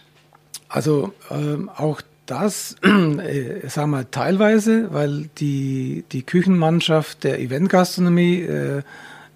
Also 0.67 1.13
ähm, 1.29 1.69
auch 1.75 2.01
das, 2.25 2.75
äh, 2.81 3.67
sagen 3.67 3.91
wir 3.91 4.09
teilweise, 4.11 4.93
weil 4.93 5.29
die, 5.37 6.03
die 6.11 6.23
Küchenmannschaft 6.23 7.23
der 7.23 7.39
Eventgastronomie 7.39 8.41
äh, 8.41 8.81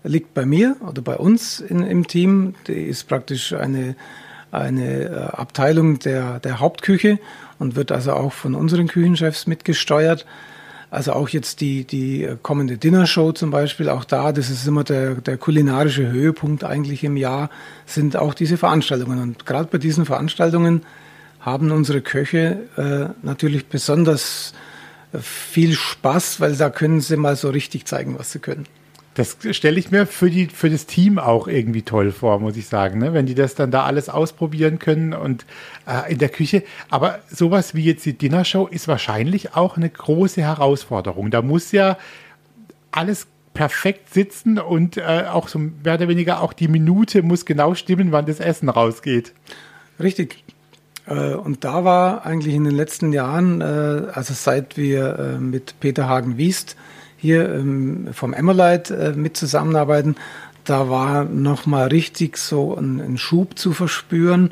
liegt 0.04 0.34
bei 0.34 0.46
mir 0.46 0.76
oder 0.88 1.02
bei 1.02 1.18
uns 1.18 1.60
in, 1.60 1.82
im 1.82 2.08
Team. 2.08 2.56
Die 2.68 2.74
ist 2.74 3.08
praktisch 3.08 3.54
eine, 3.54 3.96
eine 4.52 5.04
äh, 5.04 5.16
Abteilung 5.16 6.00
der, 6.00 6.40
der 6.40 6.60
Hauptküche 6.60 7.20
und 7.60 7.76
wird 7.76 7.92
also 7.92 8.14
auch 8.14 8.34
von 8.34 8.56
unseren 8.56 8.88
Küchenchefs 8.88 9.48
mitgesteuert. 9.48 10.26
Also 10.92 11.14
auch 11.14 11.28
jetzt 11.30 11.62
die, 11.62 11.84
die 11.84 12.30
kommende 12.42 12.78
Dinnershow 12.78 13.34
zum 13.34 13.52
Beispiel, 13.52 13.90
auch 13.90 14.06
da, 14.06 14.32
das 14.32 14.50
ist 14.50 14.66
immer 14.66 14.84
der, 14.84 15.16
der 15.16 15.38
kulinarische 15.38 16.10
Höhepunkt 16.10 16.64
eigentlich 16.64 17.04
im 17.04 17.18
Jahr, 17.18 17.50
sind 17.86 18.16
auch 18.16 18.34
diese 18.34 18.56
Veranstaltungen. 18.56 19.20
Und 19.22 19.46
gerade 19.46 19.68
bei 19.70 19.78
diesen 19.78 20.06
Veranstaltungen 20.06 20.84
haben 21.46 21.72
unsere 21.72 22.02
Köche 22.02 22.58
äh, 22.76 23.26
natürlich 23.26 23.68
besonders 23.68 24.54
äh, 25.14 25.20
viel 25.20 25.74
Spaß, 25.74 26.42
weil 26.42 26.56
da 26.56 26.72
können 26.72 27.02
sie 27.02 27.18
mal 27.18 27.36
so 27.36 27.50
richtig 27.50 27.86
zeigen, 27.86 28.18
was 28.18 28.32
sie 28.32 28.40
können. 28.40 28.66
Das 29.14 29.38
stelle 29.52 29.80
ich 29.80 29.92
mir 29.92 30.08
für, 30.08 30.30
die, 30.30 30.48
für 30.48 30.70
das 30.70 30.88
Team 30.88 31.20
auch 31.20 31.48
irgendwie 31.48 31.84
toll 31.84 32.12
vor, 32.12 32.40
muss 32.40 32.58
ich 32.58 32.68
sagen, 32.68 33.00
ne? 33.00 33.14
wenn 33.14 33.26
die 33.26 33.36
das 33.36 33.56
dann 33.56 33.72
da 33.72 33.84
alles 33.86 34.10
ausprobieren 34.10 34.78
können 34.80 35.14
und 35.14 35.46
äh, 35.88 36.12
in 36.12 36.18
der 36.18 36.28
Küche. 36.28 36.64
Aber 36.90 37.20
sowas 37.32 37.76
wie 37.76 37.86
jetzt 37.86 38.06
die 38.06 38.18
Dinnershow 38.18 38.68
ist 38.68 38.90
wahrscheinlich 38.90 39.56
auch 39.56 39.78
eine 39.78 39.90
große 39.90 40.42
Herausforderung. 40.42 41.32
Da 41.32 41.42
muss 41.42 41.72
ja 41.72 41.98
alles 42.92 43.28
perfekt 43.54 44.14
sitzen 44.14 44.60
und 44.60 44.98
äh, 44.98 45.26
auch 45.32 45.48
so 45.48 45.60
mehr 45.60 45.94
oder 45.94 46.10
weniger 46.10 46.42
auch 46.42 46.52
die 46.52 46.68
Minute 46.68 47.22
muss 47.22 47.46
genau 47.46 47.74
stimmen, 47.76 48.12
wann 48.12 48.26
das 48.26 48.42
Essen 48.42 48.68
rausgeht. 48.68 49.32
Richtig. 49.98 50.44
Äh, 51.08 51.34
und 51.34 51.64
da 51.64 51.84
war 51.84 52.26
eigentlich 52.26 52.56
in 52.56 52.64
den 52.64 52.76
letzten 52.76 53.14
Jahren, 53.14 53.62
äh, 53.62 54.08
also 54.14 54.34
seit 54.34 54.78
wir 54.78 55.20
äh, 55.20 55.40
mit 55.40 55.80
Peter 55.80 56.08
Hagen-Wiest 56.08 56.76
hier 57.18 57.54
ähm, 57.54 58.10
vom 58.12 58.34
Emmerleit 58.34 58.94
mit 59.16 59.38
zusammenarbeiten, 59.38 60.16
da 60.64 60.90
war 60.90 61.26
nochmal 61.26 61.88
richtig 61.88 62.38
so 62.38 62.76
ein, 62.76 63.00
ein, 63.00 63.18
Schub 63.18 63.58
zu 63.58 63.72
verspüren, 63.72 64.52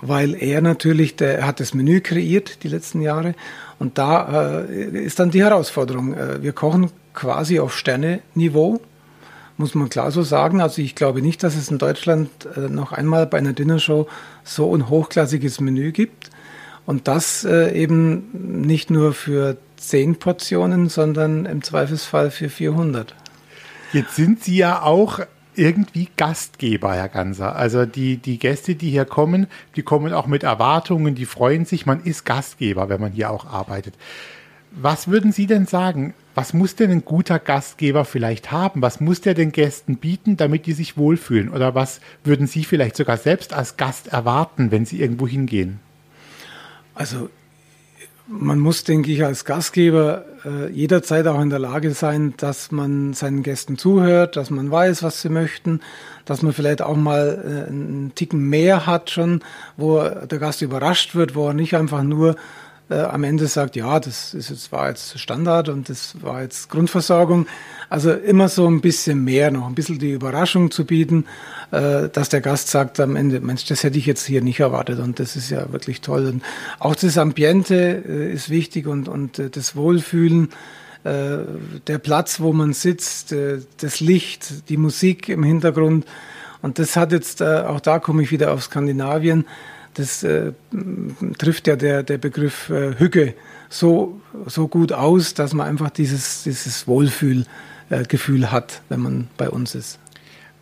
weil 0.00 0.34
er 0.34 0.60
natürlich, 0.60 1.16
der, 1.16 1.38
er 1.38 1.46
hat 1.46 1.60
das 1.60 1.74
Menü 1.74 2.00
kreiert 2.00 2.62
die 2.62 2.68
letzten 2.68 3.00
Jahre 3.00 3.34
und 3.78 3.98
da 3.98 4.60
ist 4.60 5.18
dann 5.18 5.30
die 5.30 5.42
Herausforderung. 5.42 6.14
Wir 6.40 6.52
kochen 6.52 6.90
quasi 7.14 7.58
auf 7.58 7.76
Sterne-Niveau, 7.76 8.80
muss 9.58 9.74
man 9.74 9.88
klar 9.88 10.10
so 10.10 10.22
sagen. 10.22 10.60
Also 10.60 10.80
ich 10.80 10.94
glaube 10.94 11.20
nicht, 11.22 11.42
dass 11.42 11.56
es 11.56 11.70
in 11.70 11.78
Deutschland 11.78 12.30
äh, 12.56 12.60
noch 12.60 12.92
einmal 12.92 13.26
bei 13.26 13.38
einer 13.38 13.52
Dinnershow 13.52 14.08
so 14.44 14.74
ein 14.74 14.88
hochklassiges 14.88 15.60
Menü 15.60 15.92
gibt. 15.92 16.30
Und 16.86 17.06
das 17.06 17.44
äh, 17.44 17.72
eben 17.72 18.62
nicht 18.66 18.90
nur 18.90 19.12
für 19.12 19.58
zehn 19.76 20.16
Portionen, 20.16 20.88
sondern 20.88 21.44
im 21.44 21.62
Zweifelsfall 21.62 22.30
für 22.30 22.48
400. 22.48 23.14
Jetzt 23.92 24.16
sind 24.16 24.42
Sie 24.42 24.56
ja 24.56 24.82
auch 24.82 25.20
irgendwie 25.54 26.08
Gastgeber, 26.16 26.94
Herr 26.94 27.08
Ganser. 27.08 27.56
Also 27.56 27.84
die, 27.84 28.16
die 28.16 28.38
Gäste, 28.38 28.74
die 28.74 28.90
hier 28.90 29.04
kommen, 29.04 29.48
die 29.76 29.82
kommen 29.82 30.12
auch 30.12 30.26
mit 30.26 30.44
Erwartungen, 30.44 31.14
die 31.14 31.26
freuen 31.26 31.64
sich. 31.64 31.84
Man 31.84 32.02
ist 32.04 32.24
Gastgeber, 32.24 32.88
wenn 32.88 33.00
man 33.00 33.12
hier 33.12 33.30
auch 33.30 33.44
arbeitet. 33.44 33.94
Was 34.70 35.08
würden 35.08 35.32
Sie 35.32 35.46
denn 35.46 35.66
sagen? 35.66 36.14
Was 36.34 36.52
muss 36.52 36.76
denn 36.76 36.90
ein 36.90 37.04
guter 37.04 37.38
Gastgeber 37.38 38.04
vielleicht 38.04 38.52
haben? 38.52 38.80
Was 38.82 39.00
muss 39.00 39.20
der 39.20 39.34
den 39.34 39.50
Gästen 39.50 39.96
bieten, 39.96 40.36
damit 40.36 40.66
die 40.66 40.72
sich 40.72 40.96
wohlfühlen? 40.96 41.48
Oder 41.48 41.74
was 41.74 42.00
würden 42.22 42.46
Sie 42.46 42.64
vielleicht 42.64 42.96
sogar 42.96 43.16
selbst 43.16 43.52
als 43.52 43.76
Gast 43.76 44.08
erwarten, 44.08 44.70
wenn 44.70 44.86
Sie 44.86 45.00
irgendwo 45.00 45.26
hingehen? 45.26 45.80
Also 46.94 47.28
man 48.28 48.58
muss, 48.58 48.84
denke 48.84 49.10
ich, 49.10 49.24
als 49.24 49.46
Gastgeber 49.46 50.24
äh, 50.44 50.70
jederzeit 50.70 51.26
auch 51.26 51.40
in 51.40 51.48
der 51.48 51.58
Lage 51.58 51.92
sein, 51.92 52.34
dass 52.36 52.70
man 52.70 53.14
seinen 53.14 53.42
Gästen 53.42 53.78
zuhört, 53.78 54.36
dass 54.36 54.50
man 54.50 54.70
weiß, 54.70 55.02
was 55.02 55.22
sie 55.22 55.30
möchten, 55.30 55.80
dass 56.26 56.42
man 56.42 56.52
vielleicht 56.52 56.82
auch 56.82 56.96
mal 56.96 57.42
äh, 57.42 57.70
einen 57.70 58.12
Ticken 58.14 58.48
mehr 58.48 58.86
hat 58.86 59.10
schon, 59.10 59.40
wo 59.78 60.02
der 60.02 60.38
Gast 60.38 60.60
überrascht 60.60 61.14
wird, 61.14 61.34
wo 61.34 61.48
er 61.48 61.54
nicht 61.54 61.74
einfach 61.74 62.02
nur 62.02 62.36
äh, 62.90 63.00
am 63.00 63.24
Ende 63.24 63.46
sagt, 63.46 63.76
ja, 63.76 64.00
das 64.00 64.34
ist 64.34 64.50
jetzt, 64.50 64.72
war 64.72 64.88
jetzt 64.88 65.18
Standard 65.18 65.68
und 65.68 65.88
das 65.88 66.20
war 66.22 66.42
jetzt 66.42 66.70
Grundversorgung. 66.70 67.46
Also 67.90 68.12
immer 68.12 68.48
so 68.48 68.66
ein 68.66 68.80
bisschen 68.80 69.24
mehr 69.24 69.50
noch, 69.50 69.66
ein 69.66 69.74
bisschen 69.74 69.98
die 69.98 70.12
Überraschung 70.12 70.70
zu 70.70 70.84
bieten, 70.84 71.26
äh, 71.70 72.08
dass 72.08 72.28
der 72.28 72.40
Gast 72.40 72.68
sagt 72.68 73.00
am 73.00 73.16
Ende, 73.16 73.40
Mensch, 73.40 73.64
das 73.66 73.82
hätte 73.82 73.98
ich 73.98 74.06
jetzt 74.06 74.24
hier 74.24 74.42
nicht 74.42 74.60
erwartet 74.60 74.98
und 75.00 75.18
das 75.20 75.36
ist 75.36 75.50
ja 75.50 75.72
wirklich 75.72 76.00
toll. 76.00 76.26
Und 76.26 76.42
auch 76.78 76.94
das 76.94 77.18
Ambiente 77.18 78.02
äh, 78.06 78.32
ist 78.32 78.50
wichtig 78.50 78.86
und, 78.86 79.08
und 79.08 79.38
äh, 79.38 79.50
das 79.50 79.76
Wohlfühlen 79.76 80.50
äh, 81.04 81.38
der 81.86 81.98
Platz, 81.98 82.40
wo 82.40 82.52
man 82.52 82.72
sitzt, 82.72 83.32
äh, 83.32 83.58
das 83.80 84.00
Licht, 84.00 84.68
die 84.68 84.76
Musik 84.76 85.28
im 85.28 85.42
Hintergrund. 85.42 86.06
Und 86.60 86.78
das 86.78 86.96
hat 86.96 87.12
jetzt, 87.12 87.40
äh, 87.40 87.62
auch 87.66 87.80
da 87.80 87.98
komme 87.98 88.22
ich 88.22 88.32
wieder 88.32 88.52
auf 88.52 88.64
Skandinavien, 88.64 89.46
das 89.98 90.22
äh, 90.22 90.52
trifft 91.38 91.66
ja 91.66 91.76
der, 91.76 92.02
der 92.02 92.18
Begriff 92.18 92.70
äh, 92.70 92.94
Hücke 92.98 93.34
so, 93.68 94.20
so 94.46 94.68
gut 94.68 94.92
aus, 94.92 95.34
dass 95.34 95.54
man 95.54 95.66
einfach 95.66 95.90
dieses, 95.90 96.44
dieses 96.44 96.86
Wohlfühlgefühl 96.86 98.44
äh, 98.44 98.46
hat, 98.46 98.82
wenn 98.88 99.00
man 99.00 99.28
bei 99.36 99.50
uns 99.50 99.74
ist. 99.74 99.98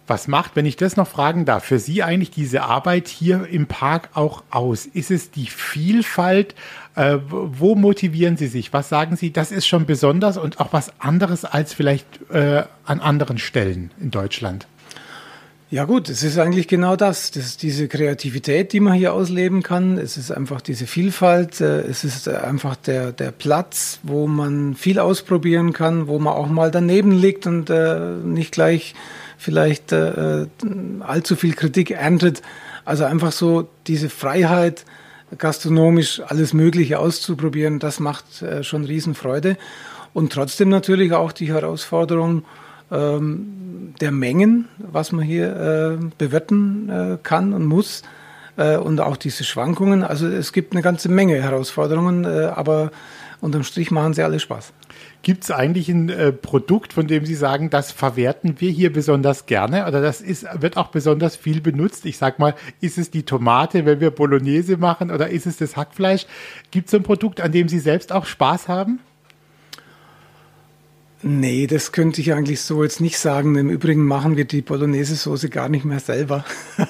Was 0.09 0.29
macht, 0.29 0.55
wenn 0.55 0.67
ich 0.67 0.77
das 0.77 0.97
noch 0.97 1.09
fragen 1.09 1.45
darf, 1.45 1.65
für 1.65 1.81
Sie 1.81 2.05
eigentlich 2.05 2.31
diese 2.31 2.63
Arbeit 2.63 3.09
hier 3.09 3.49
im 3.49 3.67
Park 3.67 4.11
auch 4.15 4.45
aus? 4.51 4.87
Ist 4.87 5.11
es 5.11 5.33
die 5.33 5.47
Vielfalt? 5.47 6.55
Äh, 6.95 7.19
wo 7.29 7.75
motivieren 7.75 8.37
Sie 8.37 8.47
sich? 8.47 8.73
Was 8.73 8.89
sagen 8.89 9.17
Sie, 9.17 9.33
das 9.33 9.51
ist 9.51 9.67
schon 9.67 9.85
besonders 9.85 10.39
und 10.39 10.61
auch 10.61 10.73
was 10.73 11.01
anderes 11.01 11.45
als 11.45 11.75
vielleicht 11.75 12.07
äh, 12.31 12.65
an 12.85 13.01
anderen 13.01 13.39
Stellen 13.39 13.91
in 14.01 14.13
Deutschland? 14.13 14.69
Ja 15.69 15.85
gut, 15.85 16.09
es 16.09 16.23
ist 16.23 16.39
eigentlich 16.39 16.69
genau 16.69 16.95
das. 16.95 17.33
Das 17.33 17.45
ist 17.45 17.63
diese 17.63 17.89
Kreativität, 17.89 18.73
die 18.73 18.79
man 18.79 18.93
hier 18.93 19.13
ausleben 19.13 19.65
kann. 19.65 19.99
Es 19.99 20.17
ist 20.17 20.31
einfach 20.31 20.61
diese 20.61 20.87
Vielfalt. 20.87 21.61
Äh, 21.61 21.81
es 21.81 22.05
ist 22.05 22.29
einfach 22.29 22.77
der, 22.77 23.11
der 23.11 23.33
Platz, 23.33 23.99
wo 24.05 24.29
man 24.29 24.77
viel 24.77 25.01
ausprobieren 25.01 25.73
kann, 25.73 26.07
wo 26.07 26.21
man 26.21 26.35
auch 26.35 26.47
mal 26.47 26.71
daneben 26.71 27.11
liegt 27.11 27.49
und 27.49 27.69
äh, 27.69 27.99
nicht 28.23 28.53
gleich 28.53 28.95
vielleicht 29.39 29.91
äh, 29.91 30.47
allzu 31.01 31.35
viel 31.35 31.55
Kritik 31.55 31.91
erntet. 31.91 32.43
Also 32.85 33.03
einfach 33.03 33.33
so 33.33 33.69
diese 33.89 34.09
Freiheit, 34.09 34.85
gastronomisch 35.37 36.23
alles 36.25 36.55
Mögliche 36.55 37.01
auszuprobieren, 37.01 37.81
das 37.81 37.99
macht 37.99 38.41
äh, 38.41 38.63
schon 38.63 38.85
Riesenfreude. 38.85 39.57
Und 40.15 40.33
trotzdem 40.33 40.69
natürlich 40.69 41.13
auch 41.13 41.33
die 41.33 41.49
Herausforderung, 41.49 42.45
ähm, 42.91 43.95
der 44.01 44.13
Mengen, 44.13 44.69
was 44.79 45.13
man 45.13 45.25
hier 45.25 45.57
äh, 46.01 46.05
bewerten 46.19 46.89
äh, 46.89 47.19
kann 47.23 47.53
und 47.53 47.65
muss 47.65 48.03
äh, 48.57 48.77
und 48.77 49.01
auch 49.01 49.17
diese 49.17 49.45
Schwankungen. 49.45 50.03
Also 50.03 50.27
es 50.27 50.53
gibt 50.53 50.73
eine 50.73 50.83
ganze 50.83 51.09
Menge 51.09 51.41
Herausforderungen, 51.43 52.25
äh, 52.25 52.47
aber 52.55 52.91
unterm 53.41 53.65
Strich 53.65 53.91
machen 53.91 54.15
sie 54.15 54.23
alle 54.23 54.41
Spaß. 54.41 54.73
Gibt 55.23 55.45
es 55.45 55.51
eigentlich 55.51 55.89
ein 55.89 56.09
äh, 56.09 56.33
Produkt, 56.33 56.93
von 56.93 57.07
dem 57.07 57.27
Sie 57.27 57.35
sagen, 57.35 57.69
das 57.69 57.93
verwerten 57.93 58.61
wir 58.61 58.71
hier 58.71 58.93
besonders 58.93 59.47
gerne 59.47 59.87
oder 59.87 60.01
das 60.01 60.21
ist, 60.21 60.47
wird 60.61 60.77
auch 60.77 60.89
besonders 60.89 61.37
viel 61.37 61.61
benutzt? 61.61 62.07
Ich 62.07 62.17
sag 62.17 62.39
mal, 62.39 62.55
ist 62.81 62.97
es 62.97 63.11
die 63.11 63.25
Tomate, 63.25 63.85
wenn 63.85 64.01
wir 64.01 64.11
Bolognese 64.11 64.77
machen 64.77 65.11
oder 65.11 65.29
ist 65.29 65.47
es 65.47 65.57
das 65.57 65.77
Hackfleisch? 65.77 66.27
Gibt 66.71 66.89
es 66.89 66.95
ein 66.95 67.03
Produkt, 67.03 67.41
an 67.41 67.53
dem 67.53 67.69
Sie 67.69 67.81
selbst 67.81 68.13
auch 68.13 68.25
Spaß 68.25 68.69
haben? 68.69 69.01
Nee, 71.23 71.67
das 71.67 71.93
könnte 71.93 72.21
ich 72.21 72.35
eigentlich 72.35 72.61
so 72.61 72.83
jetzt 72.83 73.01
nicht 73.01 73.19
sagen. 73.19 73.57
Im 73.57 73.71
Übrigen 73.71 74.05
machen 74.05 74.37
wir 74.37 74.45
die 74.45 74.61
Bolognese-Soße 74.61 75.49
gar 75.49 75.69
nicht 75.69 75.85
mehr 75.85 75.99
selber. 75.99 76.45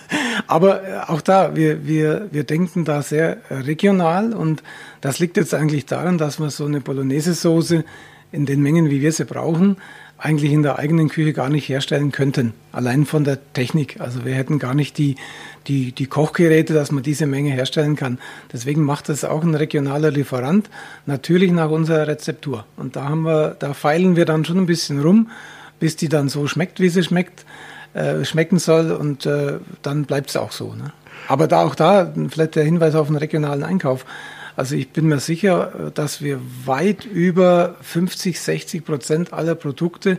Aber 0.48 0.82
äh, 0.82 0.98
auch 1.06 1.20
da, 1.20 1.54
wir, 1.54 1.86
wir, 1.86 2.28
wir 2.32 2.44
denken 2.44 2.84
da 2.84 3.02
sehr 3.02 3.38
regional 3.50 4.32
und 4.32 4.62
das 5.00 5.20
liegt 5.20 5.36
jetzt 5.36 5.54
eigentlich 5.54 5.86
daran, 5.86 6.18
dass 6.18 6.40
wir 6.40 6.50
so 6.50 6.66
eine 6.66 6.80
Bolognese-Soße 6.80 7.84
in 8.32 8.46
den 8.46 8.62
Mengen, 8.62 8.90
wie 8.90 9.00
wir 9.00 9.12
sie 9.12 9.24
brauchen, 9.24 9.76
eigentlich 10.18 10.52
in 10.52 10.62
der 10.62 10.78
eigenen 10.78 11.08
Küche 11.08 11.32
gar 11.32 11.48
nicht 11.48 11.68
herstellen 11.68 12.10
könnten. 12.10 12.54
Allein 12.72 13.04
von 13.04 13.24
der 13.24 13.38
Technik. 13.52 14.00
Also 14.00 14.24
wir 14.24 14.34
hätten 14.34 14.58
gar 14.58 14.74
nicht 14.74 14.96
die, 14.96 15.16
die, 15.66 15.92
die 15.92 16.06
Kochgeräte, 16.06 16.72
dass 16.72 16.90
man 16.90 17.02
diese 17.02 17.26
Menge 17.26 17.50
herstellen 17.50 17.96
kann. 17.96 18.18
Deswegen 18.52 18.82
macht 18.82 19.08
das 19.08 19.24
auch 19.24 19.42
ein 19.42 19.54
regionaler 19.54 20.10
Lieferant, 20.10 20.70
natürlich 21.04 21.52
nach 21.52 21.70
unserer 21.70 22.06
Rezeptur. 22.06 22.64
Und 22.76 22.96
da 22.96 23.04
haben 23.04 23.22
wir, 23.22 23.56
da 23.58 23.74
feilen 23.74 24.16
wir 24.16 24.24
dann 24.24 24.44
schon 24.44 24.58
ein 24.58 24.66
bisschen 24.66 25.02
rum, 25.02 25.30
bis 25.80 25.96
die 25.96 26.08
dann 26.08 26.28
so 26.28 26.46
schmeckt, 26.46 26.80
wie 26.80 26.88
sie 26.88 27.02
schmeckt, 27.02 27.44
äh, 27.92 28.24
schmecken 28.24 28.58
soll. 28.58 28.92
Und 28.92 29.26
äh, 29.26 29.58
dann 29.82 30.04
bleibt 30.06 30.30
es 30.30 30.36
auch 30.36 30.52
so. 30.52 30.72
Ne? 30.74 30.92
Aber 31.28 31.46
da 31.46 31.62
auch 31.62 31.74
da 31.74 32.12
vielleicht 32.30 32.56
der 32.56 32.64
Hinweis 32.64 32.94
auf 32.94 33.08
den 33.08 33.16
regionalen 33.16 33.64
Einkauf. 33.64 34.06
Also 34.56 34.74
ich 34.74 34.88
bin 34.88 35.06
mir 35.06 35.20
sicher, 35.20 35.92
dass 35.94 36.22
wir 36.22 36.40
weit 36.64 37.04
über 37.04 37.76
50, 37.82 38.40
60 38.40 38.84
Prozent 38.84 39.32
aller 39.32 39.54
Produkte, 39.54 40.18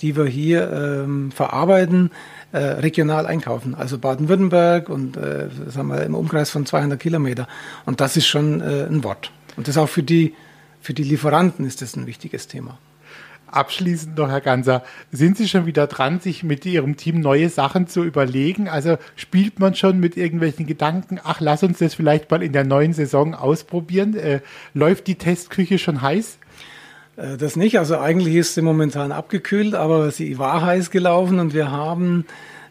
die 0.00 0.16
wir 0.16 0.26
hier 0.26 0.70
ähm, 0.72 1.32
verarbeiten, 1.32 2.10
äh, 2.52 2.58
regional 2.58 3.26
einkaufen. 3.26 3.74
Also 3.74 3.98
Baden-Württemberg 3.98 4.88
und 4.88 5.16
äh, 5.16 5.48
sagen 5.68 5.88
wir, 5.88 6.02
im 6.02 6.14
Umkreis 6.14 6.50
von 6.50 6.64
200 6.64 6.98
Kilometer. 6.98 7.48
Und 7.84 8.00
das 8.00 8.16
ist 8.16 8.26
schon 8.26 8.60
äh, 8.60 8.86
ein 8.86 9.04
Wort. 9.04 9.30
Und 9.56 9.68
das 9.68 9.76
auch 9.76 9.88
für 9.88 10.02
die, 10.02 10.34
für 10.80 10.94
die 10.94 11.04
Lieferanten 11.04 11.66
ist 11.66 11.82
das 11.82 11.96
ein 11.96 12.06
wichtiges 12.06 12.48
Thema. 12.48 12.78
Abschließend 13.52 14.16
noch, 14.16 14.30
Herr 14.30 14.40
Ganser, 14.40 14.82
sind 15.10 15.36
Sie 15.36 15.46
schon 15.46 15.66
wieder 15.66 15.86
dran, 15.86 16.20
sich 16.20 16.42
mit 16.42 16.64
Ihrem 16.64 16.96
Team 16.96 17.20
neue 17.20 17.50
Sachen 17.50 17.86
zu 17.86 18.02
überlegen? 18.02 18.66
Also 18.66 18.96
spielt 19.14 19.60
man 19.60 19.74
schon 19.74 20.00
mit 20.00 20.16
irgendwelchen 20.16 20.66
Gedanken, 20.66 21.20
ach, 21.22 21.40
lass 21.40 21.62
uns 21.62 21.78
das 21.78 21.94
vielleicht 21.94 22.30
mal 22.30 22.42
in 22.42 22.52
der 22.52 22.64
neuen 22.64 22.94
Saison 22.94 23.34
ausprobieren? 23.34 24.16
Äh, 24.16 24.40
läuft 24.72 25.06
die 25.06 25.16
Testküche 25.16 25.78
schon 25.78 26.00
heiß? 26.00 26.38
Äh, 27.16 27.36
das 27.36 27.56
nicht. 27.56 27.78
Also 27.78 27.98
eigentlich 27.98 28.36
ist 28.36 28.54
sie 28.54 28.62
momentan 28.62 29.12
abgekühlt, 29.12 29.74
aber 29.74 30.10
sie 30.10 30.38
war 30.38 30.62
heiß 30.62 30.90
gelaufen 30.90 31.38
und 31.38 31.52
wir 31.52 31.70
haben 31.70 32.24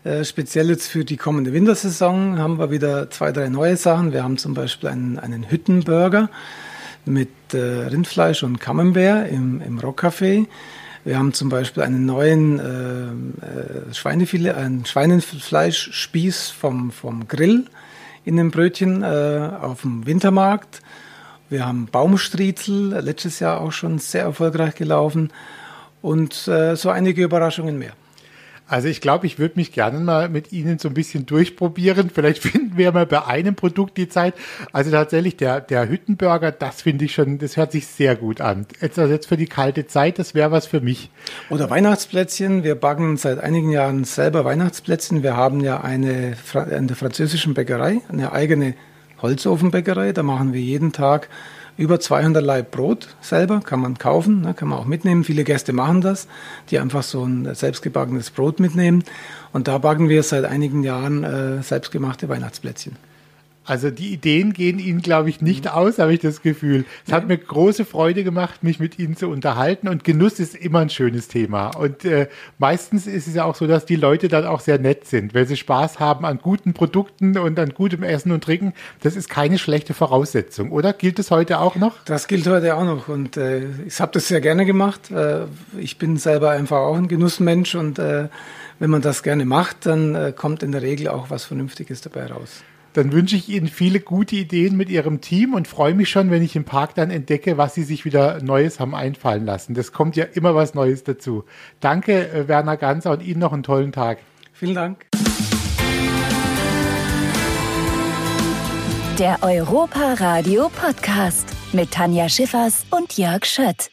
äh, 0.04 0.26
speziell 0.26 0.70
jetzt 0.70 0.88
für 0.88 1.06
die 1.06 1.18
kommende 1.18 1.54
Wintersaison 1.54 2.40
haben 2.40 2.58
wir 2.58 2.72
wieder 2.72 3.12
zwei, 3.12 3.32
drei 3.32 3.50
neue 3.50 3.78
Sachen. 3.78 4.14
Wir 4.14 4.24
haben 4.24 4.38
zum 4.38 4.56
Beispiel 4.56 4.90
einen, 4.90 5.20
einen 5.20 5.50
Hüttenburger 5.50 6.30
mit 7.06 7.30
äh, 7.54 7.88
Rindfleisch 7.88 8.44
und 8.44 8.60
Camembert 8.60 9.30
im, 9.32 9.62
im 9.62 9.80
Rockcafé. 9.80 10.48
Wir 11.04 11.18
haben 11.18 11.34
zum 11.34 11.50
Beispiel 11.50 11.82
einen 11.82 12.06
neuen 12.06 12.60
äh, 12.60 13.04
äh, 13.46 13.94
Schweinefilet, 13.94 14.54
einen 14.54 14.86
Schweinefleischspieß 14.86 16.50
vom, 16.50 16.92
vom 16.92 17.28
Grill 17.28 17.66
in 18.24 18.38
dem 18.38 18.52
Brötchen 18.52 19.02
äh, 19.02 19.50
auf 19.62 19.82
dem 19.82 20.06
Wintermarkt. 20.06 20.82
Wir 21.50 21.66
haben 21.66 21.88
Baumstriezel, 21.88 23.00
letztes 23.02 23.40
Jahr 23.40 23.62
auch 23.62 23.72
schon 23.72 24.00
sehr 24.00 24.24
erfolgreich 24.24 24.76
gelaufen 24.76 25.34
und 26.02 26.48
äh, 26.48 26.76
so 26.76 26.90
einige 26.90 27.24
Überraschungen 27.24 27.80
mehr. 27.80 27.94
Also 28.72 28.88
ich 28.88 29.02
glaube, 29.02 29.28
ich 29.28 29.38
würde 29.38 29.56
mich 29.58 29.74
gerne 29.74 30.00
mal 30.00 30.30
mit 30.30 30.54
Ihnen 30.54 30.80
so 30.80 30.88
ein 30.88 30.94
bisschen 30.94 31.26
durchprobieren. 31.26 32.10
Vielleicht 32.10 32.42
finden 32.42 32.78
wir 32.78 32.94
mal 32.94 33.06
bei 33.06 33.26
einem 33.26 33.54
Produkt 33.54 33.98
die 33.98 34.08
Zeit. 34.08 34.34
Also 34.72 34.92
tatsächlich 34.92 35.36
der, 35.36 35.60
der 35.60 35.90
Hüttenburger, 35.90 36.54
das 36.54 36.82
finde 36.82 37.04
ich 37.04 37.14
schon, 37.14 37.38
das 37.38 37.58
hört 37.58 37.74
sich 37.74 37.86
sehr 37.88 38.16
gut 38.16 38.40
an. 38.40 38.66
Jetzt, 38.80 38.98
also 38.98 39.12
jetzt 39.12 39.28
für 39.28 39.36
die 39.36 39.48
kalte 39.48 39.88
Zeit, 39.88 40.20
das 40.20 40.36
wäre 40.36 40.52
was 40.52 40.68
für 40.68 40.80
mich. 40.80 41.10
Oder 41.50 41.70
Weihnachtsplätzchen. 41.70 42.64
Wir 42.64 42.76
backen 42.76 43.18
seit 43.18 43.40
einigen 43.40 43.72
Jahren 43.72 44.06
selber 44.06 44.46
Weihnachtsplätzchen. 44.46 45.22
Wir 45.22 45.36
haben 45.36 45.60
ja 45.60 45.82
eine 45.82 46.38
in 46.72 46.88
der 46.88 46.96
französischen 46.96 47.54
Bäckerei, 47.54 48.00
eine 48.08 48.32
eigene 48.32 48.76
Holzofenbäckerei. 49.22 50.14
Da 50.14 50.24
machen 50.24 50.54
wir 50.54 50.62
jeden 50.62 50.94
Tag 50.94 51.28
über 51.82 52.00
200 52.00 52.44
Leib 52.44 52.70
Brot 52.70 53.08
selber, 53.22 53.60
kann 53.60 53.80
man 53.80 53.98
kaufen, 53.98 54.42
ne, 54.42 54.54
kann 54.54 54.68
man 54.68 54.78
auch 54.78 54.86
mitnehmen. 54.86 55.24
Viele 55.24 55.44
Gäste 55.44 55.74
machen 55.74 56.02
das, 56.02 56.28
die 56.70 56.78
einfach 56.78 57.02
so 57.02 57.26
ein 57.26 57.56
selbstgebackenes 57.56 58.30
Brot 58.30 58.60
mitnehmen. 58.60 59.04
Und 59.52 59.68
da 59.68 59.80
backen 59.80 60.08
wir 60.08 60.22
seit 60.22 60.46
einigen 60.46 60.84
Jahren 60.84 61.24
äh, 61.24 61.64
selbstgemachte 61.64 62.30
Weihnachtsplätzchen. 62.30 62.96
Also 63.64 63.92
die 63.92 64.12
Ideen 64.12 64.54
gehen 64.54 64.80
Ihnen, 64.80 65.02
glaube 65.02 65.30
ich, 65.30 65.42
nicht 65.42 65.66
mhm. 65.66 65.72
aus, 65.72 66.00
habe 66.00 66.14
ich 66.14 66.20
das 66.20 66.42
Gefühl. 66.42 66.86
Es 67.06 67.14
hat 67.14 67.28
mir 67.28 67.38
große 67.38 67.86
Freude 67.86 68.24
gemacht, 68.24 68.64
mich 68.64 68.80
mit 68.80 68.98
Ihnen 68.98 69.16
zu 69.16 69.28
unterhalten 69.28 69.88
und 69.88 70.04
Genuss 70.04 70.40
ist 70.40 70.56
immer 70.56 70.80
ein 70.80 70.90
schönes 70.90 71.28
Thema. 71.28 71.68
Und 71.70 72.04
äh, 72.04 72.28
meistens 72.58 73.06
ist 73.06 73.28
es 73.28 73.36
ja 73.36 73.44
auch 73.46 73.56
so, 73.56 73.68
dass 73.68 73.86
die 73.86 73.96
Leute 73.96 74.30
dann 74.30 74.46
auch 74.46 74.62
sehr 74.62 74.80
nett 74.80 75.06
sind, 75.06 75.36
weil 75.36 75.46
sie 75.46 75.58
Spaß 75.58 76.00
haben 76.00 76.26
an 76.26 76.40
guten 76.40 76.74
Produkten 76.74 77.38
und 77.38 77.60
an 77.60 77.70
gutem 77.70 78.02
Essen 78.02 78.32
und 78.32 78.44
Trinken. 78.44 78.74
Das 79.02 79.16
ist 79.16 79.30
keine 79.30 79.60
schlechte 79.60 79.94
Voraussetzung, 79.94 80.72
oder? 80.72 80.92
Gilt 80.94 81.20
es 81.20 81.30
heute 81.30 81.60
auch 81.60 81.76
noch? 81.76 82.04
Das 82.06 82.28
gilt 82.28 82.48
heute 82.48 82.76
auch 82.76 82.84
noch 82.84 83.08
und 83.10 83.38
äh, 83.38 83.62
ich 83.86 84.02
habe 84.02 84.12
das 84.12 84.28
sehr 84.28 84.42
gerne 84.42 84.66
gemacht. 84.66 85.12
Äh, 85.12 85.46
ich 85.78 86.00
bin 86.00 86.18
selber 86.18 86.50
einfach 86.50 86.78
auch 86.78 86.98
ein 86.98 87.08
Genussmensch 87.08 87.76
und 87.76 88.00
äh, 88.00 88.28
wenn 88.80 88.90
man 88.90 89.04
das 89.04 89.22
gerne 89.22 89.46
macht, 89.46 89.86
dann 89.86 90.16
äh, 90.16 90.34
kommt 90.36 90.64
in 90.64 90.72
der 90.72 90.82
Regel 90.82 91.10
auch 91.10 91.30
was 91.30 91.46
Vernünftiges 91.46 92.02
dabei 92.02 92.26
raus. 92.26 92.64
Dann 92.94 93.14
wünsche 93.14 93.38
ich 93.38 93.48
Ihnen 93.48 93.68
viele 93.68 94.02
gute 94.02 94.36
Ideen 94.36 94.76
mit 94.76 94.90
Ihrem 94.90 95.22
Team 95.22 95.54
und 95.54 95.68
freue 95.68 95.94
mich 95.94 96.10
schon, 96.10 96.30
wenn 96.30 96.44
ich 96.44 96.56
im 96.58 96.66
Park 96.66 96.96
dann 96.96 97.10
entdecke, 97.10 97.58
was 97.58 97.74
Sie 97.74 97.84
sich 97.84 98.04
wieder 98.04 98.42
Neues 98.44 98.80
haben 98.82 98.94
einfallen 98.94 99.46
lassen. 99.46 99.74
Das 99.74 99.94
kommt 99.94 100.18
ja 100.18 100.26
immer 100.26 100.56
was 100.56 100.74
Neues 100.74 101.04
dazu. 101.04 101.46
Danke, 101.80 102.30
äh, 102.30 102.48
Werner 102.50 102.76
Ganser, 102.76 103.12
und 103.12 103.24
Ihnen 103.24 103.40
noch 103.40 103.54
einen 103.54 103.64
tollen 103.64 103.94
Tag. 103.94 104.20
Vielen 104.52 104.76
Dank. 104.76 105.06
Der 109.20 109.38
Europa 109.42 110.16
Radio 110.16 110.70
Podcast 110.70 111.48
mit 111.72 111.92
Tanja 111.92 112.28
Schiffers 112.28 112.86
und 112.90 113.18
Jörg 113.18 113.46
Schött. 113.46 113.90